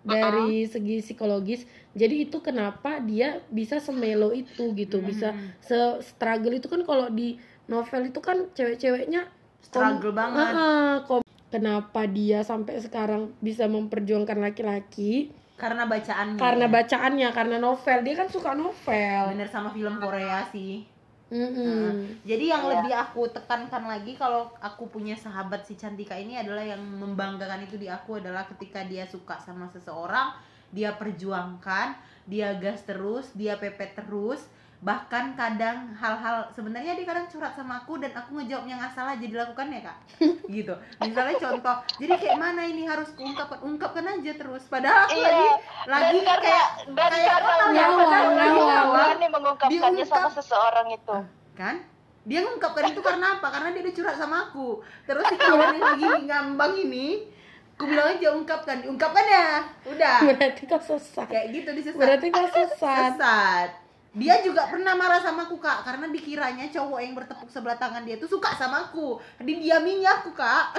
dari 0.00 0.64
segi 0.64 1.02
psikologis. 1.02 1.66
Jadi 1.92 2.24
itu 2.24 2.38
kenapa 2.38 2.96
dia 2.98 3.42
bisa 3.48 3.76
semelo 3.76 4.30
itu 4.30 4.70
gitu, 4.72 5.02
bisa 5.02 5.34
Hmm. 5.34 5.50
se 5.60 5.78
struggle 6.02 6.54
itu 6.54 6.64
kan 6.64 6.80
kalau 6.82 7.10
di 7.10 7.36
novel 7.68 8.08
itu 8.08 8.18
kan 8.18 8.48
cewek-ceweknya 8.52 9.28
struggle 9.60 10.12
banget. 10.12 10.56
Heeh, 10.56 10.92
kom- 11.04 11.26
kenapa 11.48 12.04
dia 12.04 12.40
sampai 12.40 12.80
sekarang 12.80 13.36
bisa 13.38 13.68
memperjuangkan 13.68 14.40
laki-laki? 14.40 15.28
Karena 15.54 15.84
bacaannya. 15.84 16.38
Karena 16.38 16.66
bacaannya, 16.66 17.28
karena 17.34 17.56
novel. 17.58 17.98
Dia 18.02 18.14
kan 18.14 18.28
suka 18.30 18.54
novel. 18.54 19.22
bener 19.34 19.48
sama 19.48 19.68
film 19.68 19.98
Korea 19.98 20.46
sih. 20.48 20.86
Mm-mm. 21.28 22.24
Jadi 22.24 22.48
yang 22.48 22.64
Iya. 22.64 22.70
lebih 22.80 22.92
aku 22.96 23.28
tekankan 23.28 23.84
lagi 23.84 24.16
kalau 24.16 24.48
aku 24.64 24.88
punya 24.88 25.12
sahabat 25.12 25.60
si 25.60 25.76
Cantika 25.76 26.16
ini 26.16 26.40
adalah 26.40 26.64
yang 26.64 26.80
membanggakan 26.80 27.68
itu 27.68 27.76
di 27.76 27.84
aku 27.84 28.16
adalah 28.16 28.48
ketika 28.48 28.80
dia 28.88 29.04
suka 29.04 29.36
sama 29.36 29.68
seseorang, 29.68 30.32
dia 30.72 30.96
perjuangkan, 30.96 32.00
dia 32.24 32.56
gas 32.56 32.80
terus, 32.88 33.28
dia 33.36 33.60
pepet 33.60 33.92
terus, 33.92 34.48
bahkan 34.78 35.34
kadang 35.34 35.90
hal-hal 35.98 36.46
sebenarnya 36.54 36.94
dia 36.94 37.02
kadang 37.02 37.26
curhat 37.26 37.58
sama 37.58 37.82
aku 37.82 37.98
dan 37.98 38.14
aku 38.14 38.38
ngejawabnya 38.38 38.78
nggak 38.78 38.94
salah 38.94 39.18
jadi 39.18 39.34
lakukan 39.42 39.74
ya 39.74 39.80
kak. 39.90 39.98
Gitu. 40.54 40.74
Misalnya 41.02 41.34
contoh 41.42 41.76
jadi 41.98 42.14
kayak 42.14 42.38
mana 42.38 42.62
ini 42.62 42.86
harus 42.86 43.10
ungkapkan 43.18 43.58
ungkapkan 43.66 44.06
aja 44.06 44.32
terus? 44.38 44.62
Padahal 44.70 45.10
aku 45.10 45.18
Iya. 45.18 45.26
lagi 45.26 45.46
lagi 45.90 46.18
dan 46.22 46.26
karena 46.30 46.42
kayak 46.46 46.68
dan 46.94 47.10
kayak 47.10 47.38
karena 47.42 47.64
ya, 47.74 47.86
ngawang. 47.90 48.94
berani 48.94 49.26
mengungkapkannya 49.34 50.04
sama 50.06 50.28
seseorang 50.30 50.86
itu. 50.94 51.16
Kan? 51.58 51.76
Dia 52.22 52.40
ngungkapkan 52.46 52.84
itu 52.94 53.00
karena 53.02 53.26
apa? 53.42 53.46
Karena 53.50 53.68
dia 53.74 53.82
udah 53.82 53.94
curhat 53.98 54.14
sama 54.14 54.36
aku. 54.46 54.68
Terus 55.10 55.24
si 55.26 55.36
kawan 55.42 55.58
yang 55.58 55.78
lagi 55.82 56.06
ngambang 56.22 56.74
ini 56.78 57.26
aku 57.74 57.82
bilang 57.90 58.14
aja 58.14 58.30
ungkapkan 58.30 58.86
diungkapkan 58.86 59.26
ya. 59.26 59.50
Udah. 59.90 60.18
Berarti 60.22 60.62
kau 60.70 60.78
sesat. 60.78 61.26
kayak 61.26 61.46
gitu 61.50 61.68
disesat. 61.74 61.98
Berarti 61.98 62.26
kau 62.30 62.46
sesat. 62.46 63.18
sesat 63.18 63.87
dia 64.16 64.40
juga 64.40 64.64
pernah 64.72 64.96
marah 64.96 65.20
sama 65.20 65.44
aku 65.44 65.60
kak 65.60 65.84
karena 65.84 66.08
dikiranya 66.08 66.72
cowok 66.72 67.00
yang 67.04 67.12
bertepuk 67.12 67.52
sebelah 67.52 67.76
tangan 67.76 68.08
dia 68.08 68.16
tuh 68.16 68.30
suka 68.30 68.56
sama 68.56 68.88
aku 68.88 69.20
didiaminya 69.44 70.24
aku 70.24 70.32
kak 70.32 70.72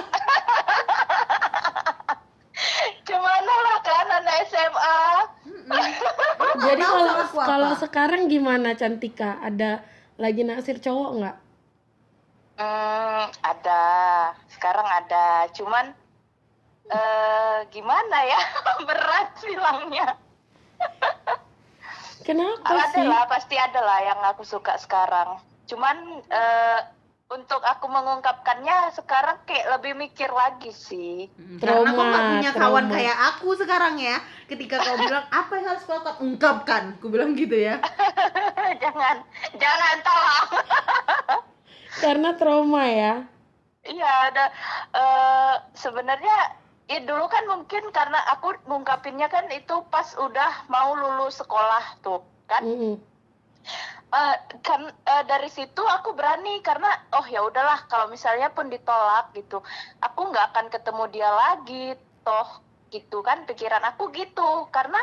cuman 3.06 3.42
lah 3.46 3.78
kan 3.82 4.06
anak 4.22 4.36
SMA 4.50 4.98
Jadi 6.60 6.82
kalau 6.82 7.14
kalau 7.30 7.72
sekarang 7.78 8.26
gimana 8.26 8.74
Cantika? 8.74 9.38
Ada 9.38 9.86
lagi 10.18 10.42
naksir 10.42 10.82
cowok 10.82 11.10
nggak? 11.22 11.36
Hmm, 12.58 13.24
ada. 13.40 13.84
Sekarang 14.50 14.84
ada. 14.84 15.46
Cuman 15.54 15.94
eh 16.90 17.58
gimana 17.70 18.18
ya? 18.26 18.40
Berat 18.88 19.30
bilangnya. 19.46 20.18
Kenapa 22.20 22.68
Ada 22.68 22.92
sih? 22.92 23.06
lah, 23.06 23.24
pasti 23.26 23.56
ada 23.56 23.80
lah 23.80 23.98
yang 24.04 24.20
aku 24.28 24.44
suka 24.44 24.76
sekarang. 24.76 25.40
Cuman 25.66 25.96
eh 26.28 26.80
untuk 27.30 27.62
aku 27.62 27.86
mengungkapkannya 27.86 28.90
sekarang 28.90 29.38
kayak 29.46 29.78
lebih 29.78 29.94
mikir 29.94 30.26
lagi 30.34 30.74
sih. 30.74 31.30
karena 31.62 31.94
kau 31.94 32.02
Trauma, 32.02 32.10
gak 32.10 32.24
punya 32.34 32.50
kawan 32.50 32.84
trauma. 32.90 32.96
kayak 32.98 33.16
aku 33.30 33.48
sekarang 33.54 33.94
ya 34.02 34.18
ketika 34.50 34.82
kau 34.82 34.98
bilang 34.98 35.22
apa 35.40 35.52
yang 35.54 35.66
harus 35.70 35.84
kau 35.86 36.02
ungkapkan 36.18 36.98
aku 36.98 37.06
bilang 37.06 37.38
gitu 37.38 37.54
ya 37.54 37.78
jangan, 38.82 39.22
jangan 39.54 39.96
tolong. 40.02 40.48
Karena 42.02 42.30
trauma 42.34 42.82
ya. 42.90 43.14
Iya, 43.80 44.10
ada 44.34 44.44
eh 44.92 45.54
sebenarnya 45.72 46.36
ya 46.90 46.98
dulu 47.06 47.30
kan 47.30 47.46
mungkin 47.46 47.94
karena 47.94 48.18
aku 48.34 48.58
ngungkapinnya 48.66 49.30
kan 49.30 49.46
itu 49.54 49.78
pas 49.94 50.10
udah 50.18 50.66
mau 50.66 50.98
lulus 50.98 51.38
sekolah 51.38 52.02
tuh 52.02 52.26
kan. 52.50 52.66
Mm-mm. 52.66 52.98
Eh, 54.10 54.36
kan 54.66 54.90
eh, 54.90 55.24
dari 55.30 55.46
situ 55.46 55.78
aku 55.86 56.18
berani 56.18 56.58
karena 56.66 56.90
oh 57.14 57.22
ya 57.30 57.46
udahlah 57.46 57.86
kalau 57.86 58.10
misalnya 58.10 58.50
pun 58.50 58.66
ditolak 58.66 59.30
gitu 59.38 59.62
aku 60.02 60.34
nggak 60.34 60.50
akan 60.50 60.66
ketemu 60.66 61.04
dia 61.14 61.30
lagi 61.30 61.94
toh 62.26 62.58
gitu 62.90 63.22
kan 63.22 63.46
pikiran 63.46 63.86
aku 63.86 64.10
gitu 64.10 64.66
karena 64.74 64.98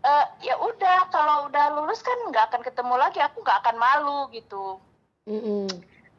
eh, 0.00 0.26
ya 0.48 0.56
udah 0.56 1.12
kalau 1.12 1.52
udah 1.52 1.76
lulus 1.76 2.00
kan 2.00 2.16
nggak 2.32 2.48
akan 2.48 2.62
ketemu 2.64 2.94
lagi 2.96 3.20
aku 3.20 3.44
nggak 3.44 3.60
akan 3.68 3.76
malu 3.76 4.32
gitu 4.32 4.80
Mm-mm. 5.28 5.68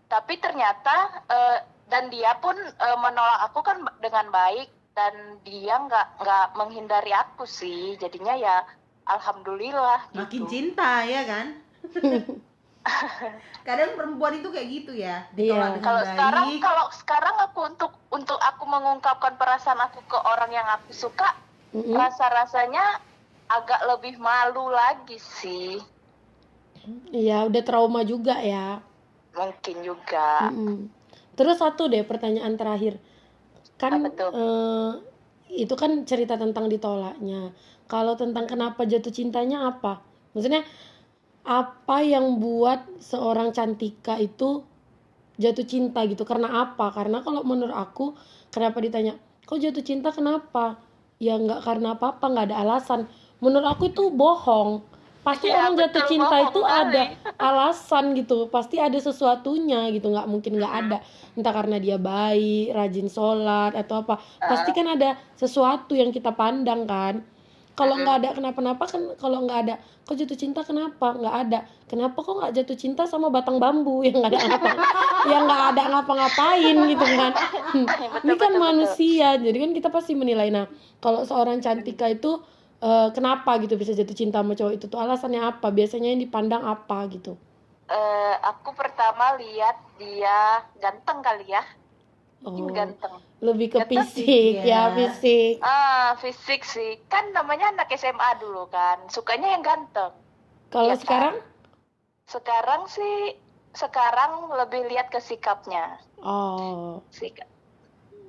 tapi 0.05 0.37
ternyata 0.37 1.17
eh, 1.33 1.57
dan 1.89 2.13
dia 2.13 2.37
pun 2.37 2.53
eh, 2.61 2.97
menolak 3.01 3.49
aku 3.49 3.65
kan 3.65 3.89
dengan 4.05 4.29
baik 4.29 4.69
dan 4.93 5.13
dia 5.41 5.75
nggak 5.81 6.07
nggak 6.21 6.45
menghindari 6.53 7.11
aku 7.11 7.49
sih 7.49 7.97
jadinya 7.97 8.37
ya 8.37 8.61
alhamdulillah 9.09 10.05
makin 10.13 10.45
gitu. 10.45 10.51
cinta 10.61 11.01
ya 11.03 11.21
kan 11.25 11.47
kadang 13.67 13.95
perempuan 13.95 14.37
itu 14.37 14.51
kayak 14.51 14.67
gitu 14.69 14.91
ya 14.93 15.23
ditolak 15.33 15.79
Iya. 15.79 15.81
kalau 15.81 16.03
sekarang 16.03 16.47
kalau 16.59 16.85
sekarang 16.93 17.35
aku 17.41 17.59
untuk 17.65 17.91
untuk 18.11 18.39
aku 18.39 18.63
mengungkapkan 18.67 19.33
perasaan 19.39 19.79
aku 19.81 20.03
ke 20.05 20.17
orang 20.19 20.51
yang 20.51 20.67
aku 20.67 20.91
suka 20.91 21.31
Mm-mm. 21.73 21.95
rasa 21.95 22.27
rasanya 22.29 23.01
agak 23.49 23.81
lebih 23.87 24.19
malu 24.19 24.69
lagi 24.69 25.17
sih 25.17 25.79
Iya, 27.09 27.47
udah 27.47 27.63
trauma 27.63 28.03
juga 28.03 28.43
ya. 28.43 28.83
mungkin 29.33 29.81
juga 29.81 30.51
Mm-mm. 30.51 30.91
Terus 31.33 31.57
satu 31.57 31.89
deh 31.89 32.03
pertanyaan 32.03 32.53
terakhir. 32.53 32.99
Kan 33.83 33.99
Apa 33.99 34.07
tuh? 34.15 34.31
eh, 34.31 34.91
itu 35.63 35.73
kan 35.75 35.91
cerita 36.07 36.39
tentang 36.39 36.71
ditolaknya. 36.71 37.51
Kalau 37.91 38.15
tentang 38.15 38.47
kenapa 38.47 38.87
jatuh 38.87 39.11
cintanya 39.11 39.67
apa? 39.67 39.99
Maksudnya 40.31 40.63
apa 41.43 41.97
yang 41.99 42.39
buat 42.39 42.79
seorang 43.03 43.51
cantika 43.51 44.15
itu 44.15 44.63
jatuh 45.35 45.65
cinta 45.67 45.99
gitu? 46.07 46.23
Karena 46.23 46.63
apa? 46.63 46.95
Karena 46.95 47.19
kalau 47.19 47.43
menurut 47.43 47.75
aku 47.75 48.15
kenapa 48.49 48.79
ditanya, 48.79 49.19
"Kok 49.43 49.59
jatuh 49.59 49.83
cinta 49.83 50.09
kenapa?" 50.15 50.79
Ya 51.19 51.35
nggak 51.39 51.61
karena 51.67 51.95
apa-apa, 51.99 52.25
nggak 52.31 52.45
ada 52.51 52.57
alasan. 52.63 53.07
Menurut 53.43 53.67
aku 53.67 53.91
itu 53.91 54.07
bohong. 54.11 54.83
Pasti 55.23 55.47
Iya, 55.47 55.55
orang 55.55 55.73
jatuh 55.79 56.03
betul, 56.03 56.11
cinta 56.11 56.35
itu 56.43 56.61
ada 56.67 57.03
alasan 57.39 58.05
gitu. 58.19 58.51
Pasti 58.51 58.75
ada 58.75 58.99
sesuatunya 58.99 59.87
gitu 59.95 60.11
nggak 60.11 60.27
mungkin 60.27 60.59
nggak 60.59 60.73
ada. 60.83 60.97
Entah 61.39 61.53
karena 61.55 61.79
dia 61.79 61.95
baik 61.95 62.75
rajin 62.75 63.07
sholat 63.07 63.71
atau 63.79 64.03
apa. 64.03 64.19
Pasti 64.43 64.75
kan 64.75 64.91
ada 64.91 65.15
sesuatu 65.39 65.95
yang 65.95 66.11
kita 66.11 66.35
pandang 66.35 66.83
kan. 66.83 67.23
Kalau 67.73 67.97
nggak 67.97 68.15
ada 68.21 68.29
kenapa-napa 68.37 68.85
kan 68.85 69.01
kalau 69.17 69.49
nggak 69.49 69.59
ada 69.65 69.75
kok 70.03 70.13
jatuh 70.19 70.37
cinta 70.37 70.61
kenapa? 70.61 71.15
Nggak 71.15 71.35
ada. 71.47 71.59
Kenapa 71.87 72.19
kok 72.21 72.35
nggak 72.37 72.53
jatuh 72.53 72.77
cinta 72.77 73.03
sama 73.07 73.31
batang 73.33 73.57
bambu? 73.57 74.03
Yang 74.05 74.19
nggak 74.19 74.31
ada 74.35 74.39
ngapa 74.45 74.69
yang 75.23 75.43
nggak 75.47 75.63
ada 75.71 75.83
ngapa-ngapain 75.87 76.75
gitu 76.91 77.05
kan. 77.15 77.33
Hmm, 77.73 77.89
ini 78.21 78.37
kan 78.37 78.53
manusia. 78.53 79.33
Jadi 79.41 79.57
kan 79.57 79.71
kita 79.73 79.89
pasti 79.89 80.13
menilai. 80.13 80.53
Nah 80.53 80.69
kalau 81.01 81.25
seorang 81.25 81.57
cantika 81.57 82.05
itu 82.05 82.37
eh, 82.83 83.07
kenapa 83.15 83.55
gitu 83.63 83.79
bisa 83.79 83.95
jatuh 83.95 84.15
cinta 84.15 84.43
sama 84.43 84.53
cowok 84.59 84.73
itu 84.75 84.85
tuh? 84.91 84.99
Alasannya 84.99 85.41
apa? 85.41 85.67
Biasanya 85.71 86.11
yang 86.11 86.21
dipandang 86.21 86.63
apa 86.67 87.07
gitu? 87.07 87.39
Eh, 87.87 88.35
aku 88.43 88.75
pertama 88.75 89.35
lihat 89.39 89.79
dia 89.99 90.63
ganteng 90.79 91.19
kali 91.23 91.47
ya. 91.51 91.63
Oh 92.43 92.51
Mungkin 92.51 92.75
ganteng. 92.75 93.23
lebih 93.39 93.71
ke 93.71 93.79
Ganteng 93.79 94.03
fisik 94.03 94.55
ya 94.67 94.91
iya. 94.91 94.95
fisik. 94.95 95.63
Ah 95.63 96.19
fisik 96.19 96.67
sih. 96.67 96.99
Kan 97.07 97.31
namanya 97.31 97.71
anak 97.71 97.91
SMA 97.95 98.29
dulu 98.43 98.67
kan. 98.67 98.99
Sukanya 99.07 99.55
yang 99.55 99.63
ganteng. 99.63 100.11
Kalau 100.67 100.91
kan? 100.91 100.99
sekarang? 100.99 101.35
Sekarang 102.27 102.81
sih 102.91 103.39
sekarang 103.71 104.51
lebih 104.59 104.91
lihat 104.91 105.07
ke 105.07 105.23
sikapnya. 105.23 106.03
Oh. 106.19 106.99
Sikap 107.15 107.52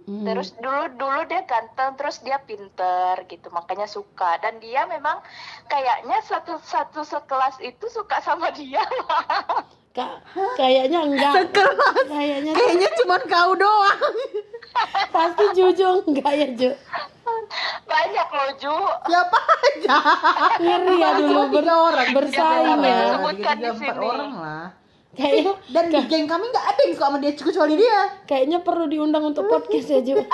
hmm. 0.05 0.25
terus 0.25 0.53
dulu 0.55 0.89
dulu 0.95 1.21
dia 1.25 1.43
ganteng 1.43 1.95
terus 1.95 2.21
dia 2.21 2.39
pinter 2.39 3.25
gitu 3.25 3.49
makanya 3.51 3.85
suka 3.85 4.37
dan 4.39 4.57
dia 4.59 4.85
memang 4.85 5.21
kayaknya 5.67 6.21
satu 6.23 6.61
satu 6.61 7.03
sekelas 7.03 7.59
itu 7.59 7.87
suka 7.89 8.21
sama 8.21 8.49
dia 8.51 8.85
Ka- 9.95 10.19
kayaknya 10.57 11.07
enggak 11.07 11.47
Sekelas. 11.47 12.11
kayaknya 12.11 12.51
Kayaknya 12.51 12.91
cuma 12.99 13.15
kau 13.23 13.55
doang. 13.55 14.01
pasti 15.15 15.45
jujur 15.55 16.03
enggak 16.03 16.33
ya 16.35 16.49
Ju 16.53 16.71
banyak 17.87 18.29
loh 18.29 18.51
Ju 18.59 18.75
Siapa 19.07 19.39
aja? 19.39 19.97
ngeri 20.59 20.99
ya 20.99 21.11
dulu 21.15 21.47
ber- 21.47 21.71
orang. 21.71 22.09
bersaing 22.11 22.75
Tiga 22.75 22.91
ya. 22.91 23.07
Sebutkan 23.15 23.57
di 23.57 23.71
sini. 23.79 24.03
orang 24.03 24.33
lah. 24.35 24.65
Kayak 25.15 25.57
Dan 25.67 25.85
di 25.89 26.01
geng 26.05 26.27
kami 26.27 26.45
nggak 26.47 26.67
ada 26.67 26.81
yang 26.83 26.93
suka 26.93 27.07
sama 27.07 27.19
dia 27.19 27.33
kecuali 27.33 27.75
dia. 27.75 27.99
kayaknya 28.25 28.59
perlu 28.61 28.85
diundang 28.85 29.25
untuk 29.25 29.47
podcast 29.47 29.89
ya 29.89 30.01
Ju 30.01 30.15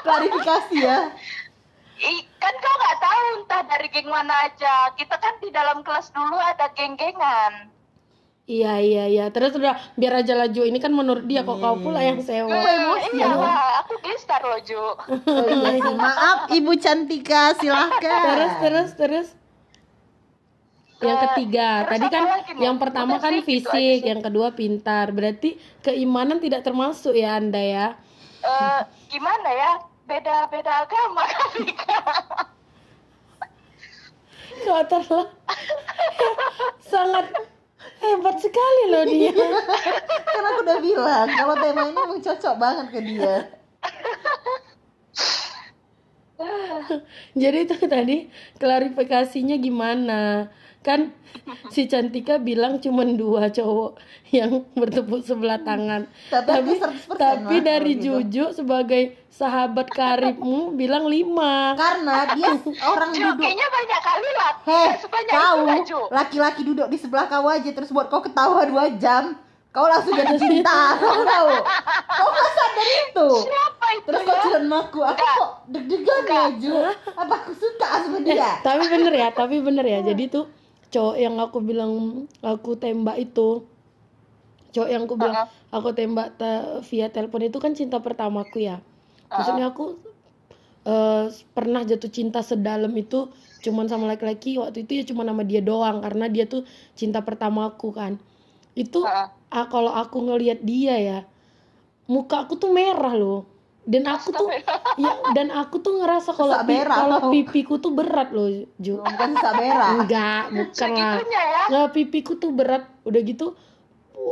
Klarifikasi 0.00 0.76
ya. 0.76 0.98
Ih, 2.00 2.24
kan 2.34 2.54
kau 2.56 2.74
nggak 2.74 2.98
tahu 2.98 3.20
entah 3.36 3.62
dari 3.62 3.88
geng 3.90 4.08
mana 4.08 4.32
aja 4.42 4.88
kita 4.94 5.14
kan 5.14 5.36
di 5.36 5.50
dalam 5.50 5.82
kelas 5.82 6.08
dulu 6.10 6.32
ada 6.34 6.72
geng-gengan 6.72 7.68
iya 8.46 8.80
iya 8.80 9.04
iya 9.06 9.24
terus 9.28 9.52
udah 9.52 9.76
biar 9.94 10.24
aja 10.24 10.34
lah 10.34 10.48
Ju 10.48 10.64
ini 10.64 10.76
kan 10.76 10.90
menurut 10.90 11.22
dia 11.22 11.44
kok 11.44 11.54
kau 11.54 11.76
pula 11.76 12.00
yang 12.00 12.18
sewa 12.18 12.48
emosi 12.48 13.14
iya 13.14 13.28
ya. 13.28 13.54
aku 13.78 13.94
gestar 14.00 14.40
loh 14.40 14.58
Ju 14.58 14.80
Oh 14.80 15.46
iya. 15.46 15.92
Maaf 15.92 16.48
Ibu 16.48 16.72
Cantika, 16.74 17.52
silahkan. 17.54 18.00
terus 18.00 18.52
terus 18.58 18.90
terus 18.96 19.28
yang 21.00 21.16
Ke- 21.16 21.24
ketiga 21.32 21.68
terus 21.82 21.92
tadi 21.96 22.06
kan 22.12 22.24
lagi 22.28 22.52
yang 22.60 22.76
pertama 22.76 23.14
kan 23.16 23.34
fisik 23.40 24.04
yang 24.04 24.20
kedua 24.20 24.52
pintar. 24.52 25.08
Berarti 25.10 25.56
keimanan 25.80 26.36
tidak 26.38 26.60
termasuk 26.60 27.16
ya 27.16 27.40
anda 27.40 27.60
ya? 27.60 27.86
Eh, 28.40 28.80
gimana 29.08 29.48
ya? 29.48 29.72
Beda-beda 30.04 30.84
agama 30.84 31.22
kali 31.34 31.72
Kak. 31.72 32.14
kok 34.60 34.82
terlah 34.92 35.24
sangat 36.92 37.32
hebat 38.02 38.36
sekali 38.36 38.82
loh 38.92 39.04
dia. 39.08 39.32
Kan 40.36 40.44
aku 40.44 40.60
udah 40.68 40.78
bilang 40.84 41.26
kalau 41.32 41.54
tema 41.56 41.82
ini 41.88 41.96
emang 41.96 42.20
cocok 42.20 42.54
banget 42.60 42.86
ke 42.92 43.00
dia. 43.00 43.36
Jadi 47.36 47.58
itu 47.62 47.74
tadi 47.84 48.16
klarifikasinya 48.56 49.56
gimana? 49.56 50.48
Kan 50.80 51.12
si 51.68 51.84
Cantika 51.84 52.40
bilang 52.40 52.80
cuma 52.80 53.04
dua 53.04 53.48
cowok 53.48 54.00
yang 54.30 54.64
bertepuk 54.72 55.20
sebelah 55.20 55.60
tangan. 55.60 56.08
Tapi 56.26 56.48
Tapi 56.48 56.70
aku 56.74 57.12
100% 57.12 57.20
tapi 57.20 57.56
dari 57.60 57.92
gitu. 57.94 58.16
Juju 58.16 58.44
sebagai 58.54 59.02
sahabat 59.28 59.88
karibmu 59.88 60.72
bilang 60.72 61.04
lima. 61.04 61.76
Karena 61.76 62.32
dia 62.32 62.56
orang 62.82 63.12
duduk 63.12 63.36
kayaknya 63.38 63.68
banyak 63.68 64.00
kali 64.00 64.30
lah 64.32 64.52
Heh, 64.62 64.88
kau 65.28 65.60
laki-laki 66.10 66.62
duduk 66.64 66.88
di 66.88 66.96
sebelah 66.96 67.26
kau 67.26 67.44
aja 67.44 67.68
terus 67.68 67.88
buat 67.90 68.08
kau 68.08 68.20
ketawa 68.20 68.64
dua 68.64 68.88
jam, 68.96 69.36
kau 69.70 69.84
langsung 69.84 70.16
jadi 70.16 70.32
cinta, 70.34 70.92
kau 70.96 71.20
tahu? 71.20 71.48
Kau 72.08 72.26
nggak 72.26 72.50
sadar 72.50 72.88
itu. 72.88 73.26
siapa 73.44 73.86
itu 73.94 74.06
Terus 74.06 74.20
kau 74.22 74.32
ya 74.32 74.40
curhat 74.40 74.62
sama 74.62 74.76
aku, 74.82 74.98
aku 74.98 75.12
Enggak. 75.12 75.34
kok 75.36 75.50
deg-degan 75.68 76.22
ya 76.24 76.44
Ju? 76.56 76.72
Apa 77.14 77.34
aku 77.38 77.52
suka 77.52 77.88
sama 78.00 78.16
Eh, 78.18 78.32
dia? 78.32 78.50
tapi 78.60 78.84
bener 78.88 79.12
ya, 79.14 79.28
tapi 79.30 79.56
bener 79.60 79.84
ya. 79.84 80.00
Jadi 80.02 80.24
tuh 80.26 80.44
cowok 80.92 81.16
yang 81.24 81.34
aku 81.44 81.58
bilang 81.68 81.92
aku 82.52 82.70
tembak 82.82 83.16
itu 83.24 83.48
cowok 84.70 84.88
yang 84.90 85.02
aku 85.06 85.16
bilang 85.18 85.38
aku 85.74 85.88
tembak 85.98 86.38
te- 86.38 86.82
via 86.86 87.06
telepon 87.10 87.42
itu 87.46 87.58
kan 87.58 87.72
cinta 87.74 87.98
pertamaku 87.98 88.62
ya. 88.70 88.76
Maksudnya 89.34 89.70
aku 89.74 89.98
eh, 90.86 91.24
pernah 91.56 91.82
jatuh 91.86 92.10
cinta 92.12 92.40
sedalam 92.44 92.92
itu 92.96 93.30
cuman 93.64 93.86
sama 93.92 94.08
laki-laki 94.08 94.56
waktu 94.56 94.84
itu 94.88 94.92
ya 95.00 95.04
cuma 95.10 95.22
nama 95.28 95.42
dia 95.44 95.60
doang 95.60 96.00
karena 96.04 96.26
dia 96.32 96.44
tuh 96.48 96.62
cinta 96.96 97.20
pertamaku 97.24 97.88
kan. 97.94 98.12
Itu 98.78 99.10
ah, 99.52 99.66
kalau 99.68 99.92
aku 99.94 100.18
ngelihat 100.26 100.60
dia 100.64 100.96
ya 101.00 101.18
muka 102.10 102.46
aku 102.46 102.54
tuh 102.58 102.70
merah 102.74 103.14
loh. 103.16 103.46
Dan 103.90 104.06
aku 104.06 104.30
tuh 104.30 104.46
ya 105.02 105.12
dan 105.34 105.50
aku 105.50 105.82
tuh 105.82 105.98
ngerasa 105.98 106.30
kalau 106.30 106.62
pi- 106.62 106.86
kalau 106.86 107.18
pipiku 107.34 107.82
tuh 107.82 107.90
berat 107.90 108.30
loh, 108.30 108.46
Ju. 108.78 109.02
Bukan 109.02 109.30
Sabera. 109.34 109.98
Enggak, 109.98 110.42
bukan 110.54 110.90
lah. 110.94 111.14
ya 111.18 111.62
Nggak, 111.66 111.86
pipiku 111.90 112.32
tuh 112.38 112.54
berat. 112.54 112.86
Udah 113.02 113.20
gitu 113.26 113.58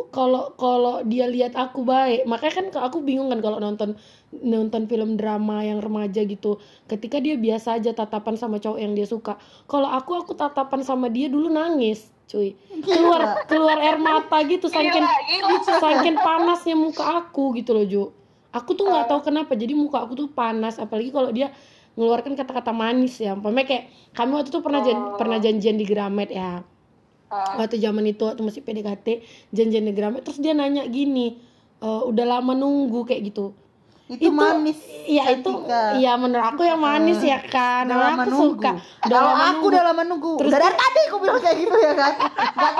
kalau 0.08 0.56
kalau 0.56 1.04
dia 1.04 1.28
lihat 1.28 1.52
aku 1.52 1.84
baik, 1.84 2.24
makanya 2.24 2.54
kan 2.54 2.66
aku 2.88 3.04
bingung 3.04 3.28
kan 3.28 3.40
kalau 3.44 3.58
nonton 3.60 3.98
nonton 4.32 4.88
film 4.88 5.16
drama 5.16 5.64
yang 5.64 5.82
remaja 5.82 6.24
gitu. 6.24 6.56
Ketika 6.88 7.20
dia 7.20 7.36
biasa 7.36 7.76
aja 7.80 7.92
tatapan 7.92 8.36
sama 8.36 8.56
cowok 8.56 8.78
yang 8.78 8.92
dia 8.96 9.04
suka. 9.04 9.36
Kalau 9.68 9.88
aku 9.88 10.16
aku 10.16 10.32
tatapan 10.32 10.80
sama 10.80 11.12
dia 11.12 11.28
dulu 11.28 11.52
nangis, 11.52 12.08
cuy. 12.24 12.56
Keluar 12.84 13.44
keluar 13.48 13.76
air 13.80 13.98
mata 14.00 14.38
gitu 14.44 14.68
saking 14.68 15.04
saking 15.76 16.16
panasnya 16.16 16.76
muka 16.76 17.04
aku 17.24 17.56
gitu 17.56 17.76
loh, 17.76 17.84
Ju. 17.84 18.04
Aku 18.50 18.72
tuh 18.72 18.84
nggak 18.84 19.06
tahu 19.06 19.20
kenapa 19.22 19.52
jadi 19.52 19.72
muka 19.72 20.00
aku 20.00 20.16
tuh 20.16 20.28
panas 20.28 20.76
apalagi 20.76 21.08
kalau 21.08 21.28
dia 21.28 21.52
mengeluarkan 21.92 22.32
kata-kata 22.32 22.70
manis 22.70 23.16
ya. 23.16 23.32
Umpamanya 23.32 23.66
kayak 23.66 23.84
kami 24.12 24.30
waktu 24.32 24.48
itu 24.48 24.60
pernah 24.60 24.80
jan- 24.80 25.14
pernah 25.14 25.38
janjian 25.38 25.74
di 25.74 25.84
Gramet 25.84 26.30
ya 26.30 26.64
Heeh. 27.28 27.54
waktu 27.56 27.76
zaman 27.76 28.04
itu 28.06 28.24
waktu 28.24 28.40
masih 28.40 28.62
PDKT 28.62 29.06
janjian 29.50 29.82
di 29.82 29.92
Gramet 29.92 30.22
terus 30.22 30.38
dia 30.38 30.52
nanya 30.52 30.86
gini 30.86 31.36
"E, 31.76 31.88
udah 32.02 32.24
lama 32.26 32.52
nunggu 32.52 33.04
kayak 33.04 33.20
gitu 33.26 33.52
Itu, 34.08 34.32
manis. 34.32 34.80
iya 35.04 35.28
itu 35.30 35.52
iya 35.94 36.16
menurut 36.16 36.40
aku 36.40 36.64
yang 36.64 36.80
manis 36.80 37.20
ya 37.20 37.36
kan 37.42 37.84
Udah 37.84 37.92
Nah, 37.92 38.04
lama 38.08 38.16
aku 38.18 38.30
nunggu. 38.32 38.48
suka 38.56 38.70
udah 39.04 39.20
lama 39.20 39.28
aku 39.28 39.44
nunggu 39.44 39.66
udah 39.68 39.82
lama 39.84 40.02
nunggu. 40.02 40.32
Terus 40.40 40.50
dari 40.50 40.68
tadi 40.72 41.00
aku 41.04 41.16
bilang 41.18 41.38
kayak 41.38 41.56
gitu 41.58 41.76
ya 41.76 41.92
kan. 41.92 42.12
Gak 42.16 42.72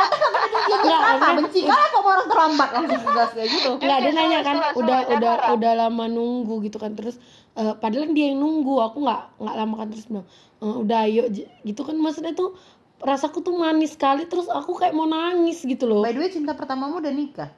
Nggak, 0.71 1.01
maksudnya- 1.01 1.37
benci 1.37 1.61
kan 1.65 1.81
kok 1.89 2.03
orang 2.03 2.27
terlambat? 2.27 2.69
Langsung 2.71 3.03
tugas 3.03 3.31
kayak 3.33 3.49
gitu. 3.49 3.71
nggak 3.77 3.99
dia 3.99 4.13
nanya 4.13 4.39
kan 4.41 4.57
udah 4.75 5.01
udah 5.11 5.33
udah 5.53 5.73
lama 5.79 6.05
nunggu 6.07 6.55
gitu 6.63 6.77
kan. 6.77 6.93
Terus 6.93 7.17
eh, 7.55 7.75
padahal 7.75 8.11
dia 8.11 8.31
yang 8.31 8.39
nunggu 8.39 8.75
aku 8.79 9.01
nggak 9.01 9.21
nggak 9.39 9.55
lama 9.57 9.75
kan. 9.77 9.87
Terus 9.89 10.05
bilang 10.07 10.27
"Eh, 10.59 10.75
udah 10.79 10.99
ayo 11.05 11.23
gitu 11.63 11.81
kan. 11.83 11.95
Maksudnya 11.95 12.33
tuh 12.33 12.55
rasaku 12.99 13.41
tuh 13.41 13.55
manis 13.55 13.93
sekali. 13.93 14.25
Terus 14.25 14.47
aku 14.47 14.75
kayak 14.75 14.93
mau 14.93 15.05
nangis 15.05 15.61
gitu 15.61 15.85
loh. 15.85 16.03
By 16.03 16.11
the 16.11 16.21
way 16.21 16.29
cinta 16.29 16.53
pertamamu 16.53 16.99
udah 16.99 17.11
nikah? 17.11 17.51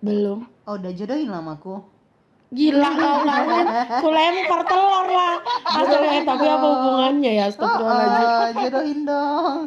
belum. 0.00 0.44
Oh 0.64 0.76
udah 0.76 0.92
jodohin 0.92 1.28
sama 1.28 1.56
aku. 1.56 1.80
gila 2.52 2.86
kau 2.86 3.18
kalian 3.26 3.66
aku 3.90 4.08
lempar 4.08 4.60
telur 4.62 5.06
lah. 5.08 5.40
Astaga, 5.64 6.06
eh, 6.06 6.22
tapi 6.22 6.44
apa 6.46 6.66
hubungannya 6.68 7.32
ya? 7.34 7.44
Oh, 7.44 7.48
Astagfirullahaladzim 7.50 8.28
oh, 8.30 8.62
jodohin 8.62 9.00
dong. 9.02 9.58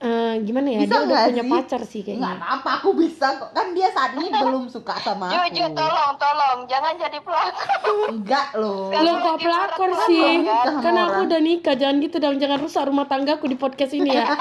Eh, 0.00 0.34
gimana 0.40 0.64
ya 0.66 0.80
Bisa 0.80 0.88
dia 0.88 0.96
udah 0.98 1.08
nggak 1.12 1.28
punya 1.28 1.44
sih? 1.44 1.52
pacar 1.52 1.80
sih 1.84 2.00
Nggak 2.00 2.16
kayaknya 2.16 2.48
apa 2.50 2.70
aku 2.74 2.88
bisa 2.96 3.26
kok. 3.36 3.50
Kan 3.50 3.66
dia 3.70 3.88
saat 3.90 4.16
ini 4.16 4.32
belum 4.40 4.64
suka 4.66 4.96
sama 4.96 5.28
Ju, 5.28 5.36
aku. 5.38 5.52
Ju, 5.52 5.64
tolong, 5.70 6.12
tolong, 6.16 6.58
jangan 6.64 6.92
jadi 6.96 7.18
pelakor. 7.20 7.68
Enggak 8.08 8.48
loh. 8.54 8.88
lo 8.88 9.12
kok 9.14 9.36
Jadi 9.36 9.44
pelakor 9.44 9.90
orang 9.90 10.06
sih 10.06 10.24
kan? 10.40 10.80
kan 10.80 10.94
aku 10.96 11.10
orang. 11.12 11.26
udah 11.26 11.40
nikah 11.40 11.74
jangan 11.74 11.96
gitu 11.98 12.16
dong 12.16 12.36
jangan 12.38 12.58
rusak 12.58 12.82
rumah 12.82 13.04
tanggaku 13.04 13.44
di 13.44 13.56
podcast 13.56 13.92
ini 13.92 14.10
ya 14.10 14.24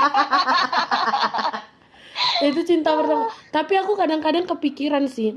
itu 2.41 2.62
cinta 2.63 2.91
pertama 2.93 3.28
tapi 3.50 3.76
aku 3.76 3.93
kadang-kadang 3.93 4.43
kepikiran 4.45 5.08
sih 5.08 5.36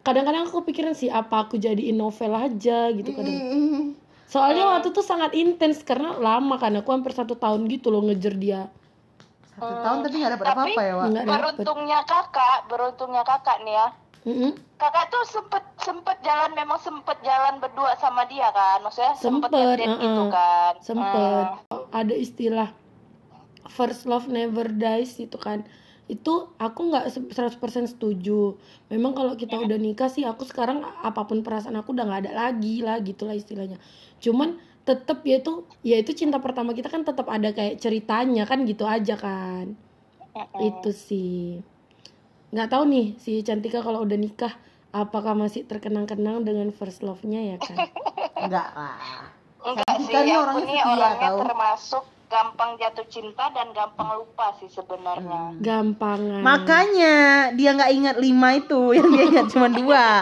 kadang-kadang 0.00 0.44
aku 0.44 0.60
kepikiran 0.62 0.92
sih 0.92 1.08
apa 1.08 1.46
aku 1.46 1.56
jadiin 1.56 1.94
novel 1.94 2.32
aja 2.34 2.88
gitu 2.90 3.10
kadang 3.10 3.32
Mm, 3.32 3.82
soalnya 4.26 4.64
waktu 4.70 4.88
itu 4.88 5.00
sangat 5.00 5.32
intens 5.32 5.80
karena 5.82 6.16
lama 6.16 6.56
kan 6.56 6.72
aku 6.74 6.88
hampir 6.90 7.12
satu 7.12 7.34
tahun 7.34 7.68
gitu 7.68 7.88
loh 7.88 8.02
ngejar 8.02 8.34
dia 8.34 8.72
Satu 9.54 9.74
tahun 9.78 9.98
tapi 10.00 10.14
nggak 10.16 10.32
dapat 10.32 10.46
Tapi- 10.46 10.58
apa-apa 10.72 10.82
ya, 10.82 10.94
Wak. 10.94 11.06
Beruntungnya 11.24 12.00
kakak, 12.02 12.58
beruntungnya 12.66 13.22
kakak 13.22 13.58
nih 13.62 13.74
ya. 13.74 13.88
Mm-mm. 14.22 14.54
kakak 14.76 15.10
tuh 15.10 15.18
sempet 15.24 15.66
sempet 15.76 16.14
jalan 16.20 16.50
memang 16.52 16.78
sempet 16.78 17.18
jalan 17.20 17.58
berdua 17.58 17.94
sama 17.96 18.22
dia 18.24 18.50
kan 18.50 18.78
maksudnya 18.78 19.14
sempet, 19.14 19.50
Sempet, 19.50 19.50
ngedate 19.50 19.82
uh-uh. 19.84 19.98
gitu 20.00 20.22
kan 20.28 20.72
sempet 20.78 21.46
Hmm. 21.66 21.82
ada 21.90 22.14
istilah 22.16 22.68
first 23.68 24.04
love 24.04 24.26
never 24.28 24.70
dies 24.70 25.18
itu 25.18 25.34
kan 25.36 25.66
itu 26.06 26.32
aku 26.56 26.80
nggak 26.84 27.08
se- 27.08 27.26
100% 27.26 27.58
setuju 27.88 28.54
memang 28.86 29.10
kalau 29.10 29.34
kita 29.34 29.56
udah 29.56 29.74
nikah 29.76 30.06
sih 30.06 30.22
aku 30.22 30.44
sekarang 30.44 30.82
apa 30.82 31.22
pun 31.24 31.40
perasaan 31.40 31.74
aku 31.74 31.90
udah 31.90 32.04
nggak 32.04 32.22
ada 32.22 32.32
lagi 32.44 32.78
lah 32.78 32.98
gitulah 33.00 33.32
istilahnya 33.32 33.82
cuman 34.18 34.54
tetap 34.82 35.22
ya 35.22 35.38
itu 35.38 35.62
ya 35.86 35.96
itu 36.02 36.10
cinta 36.14 36.42
pertama 36.42 36.74
kita 36.74 36.90
kan 36.90 37.06
tetap 37.06 37.30
ada 37.30 37.54
kayak 37.54 37.78
ceritanya 37.78 38.42
kan 38.42 38.66
gitu 38.66 38.82
aja 38.82 39.14
kan 39.14 39.78
Mm-mm. 40.34 40.58
itu 40.58 40.90
sih 40.90 41.62
nggak 42.50 42.68
tahu 42.68 42.84
nih 42.90 43.06
si 43.22 43.46
Cantika 43.46 43.80
kalau 43.80 44.02
udah 44.02 44.18
nikah 44.18 44.52
apakah 44.92 45.32
masih 45.32 45.64
terkenang-kenang 45.64 46.44
dengan 46.44 46.68
first 46.74 47.00
love-nya 47.00 47.54
ya 47.54 47.56
kan 47.64 47.78
enggak 48.36 48.68
lah 48.74 49.30
enggak 49.62 49.94
sih 50.02 50.14
aku 50.14 50.34
orangnya 50.34 50.66
nih 50.66 50.80
orangnya 50.82 51.30
tau. 51.30 51.38
termasuk 51.46 52.04
gampang 52.32 52.74
jatuh 52.74 53.06
cinta 53.06 53.52
dan 53.52 53.70
gampang 53.70 54.16
lupa 54.16 54.50
sih 54.56 54.66
sebenarnya. 54.66 55.54
Gampangan 55.60 56.40
makanya 56.40 57.14
dia 57.52 57.70
nggak 57.70 57.92
ingat 57.92 58.16
lima 58.16 58.48
itu 58.56 58.80
yang 58.96 59.06
dia 59.06 59.24
ingat 59.28 59.46
cuma 59.52 59.68
dua. 59.68 60.06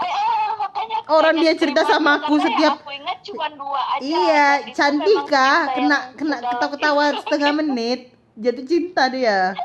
Eh, 0.00 0.08
eh, 0.08 0.48
makanya 0.56 0.96
aku 0.98 1.06
Orang 1.12 1.36
dia 1.36 1.52
cerita 1.52 1.84
sama 1.84 2.18
aku 2.18 2.40
setiap- 2.40 2.80
aku 2.80 2.90
ingat 2.90 3.18
cuma 3.20 3.46
dua 3.52 3.80
aja. 3.90 4.00
Iya 4.00 4.46
Cantika 4.72 5.50
kena 5.76 5.98
kena 6.16 6.36
ketawa-ketawa 6.40 7.04
setengah 7.20 7.52
menit 7.54 8.00
jatuh 8.34 8.64
cinta 8.64 9.06
dia. 9.06 9.52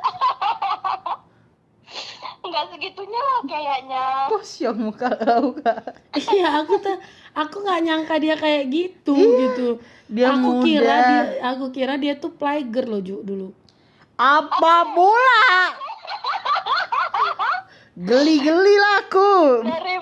Enggak 2.46 2.66
segitunya 2.70 3.20
lah 3.20 3.40
kayaknya. 3.44 4.06
posyong 4.28 4.80
muka 4.84 5.10
kau 5.18 5.56
kak 5.58 6.05
Iya, 6.16 6.64
aku 6.64 6.80
tuh 6.80 6.96
aku 7.36 7.56
nggak 7.68 7.82
nyangka 7.84 8.16
dia 8.24 8.36
kayak 8.40 8.72
gitu 8.72 9.16
gitu. 9.20 9.68
dia 10.08 10.32
aku 10.32 10.48
muda 10.60 10.64
kira 10.64 10.96
dia 11.04 11.22
aku 11.44 11.66
kira 11.76 11.94
dia 12.00 12.14
tuh 12.16 12.32
playgirl 12.32 12.88
loh 12.88 13.02
Ju, 13.04 13.20
dulu. 13.20 13.48
apa 14.16 14.76
pula 14.96 15.52
geli-geli 17.96 18.76
lah 18.80 18.96
aku 19.04 19.34
Dari 19.68 19.96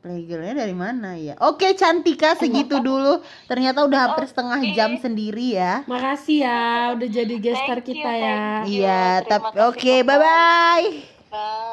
Playgirlnya 0.00 0.64
dari 0.64 0.72
mana 0.72 1.12
ya? 1.12 1.36
Oke 1.44 1.76
Cantika 1.76 2.32
segitu 2.32 2.80
dulu. 2.88 3.20
Ternyata 3.44 3.84
udah 3.84 4.00
hampir 4.08 4.24
setengah 4.32 4.60
Oke. 4.64 4.72
jam 4.72 4.96
sendiri 4.96 5.60
ya. 5.60 5.84
Makasih 5.84 6.40
ya 6.40 6.60
udah 6.96 7.08
jadi 7.08 7.34
gestar 7.36 7.84
you, 7.84 7.86
kita 7.92 8.10
ya. 8.16 8.40
Iya, 8.64 9.04
tapi 9.28 9.60
oke 9.60 9.94
bye 10.08 10.16
bye. 10.16 10.84
Bye. 11.28 11.68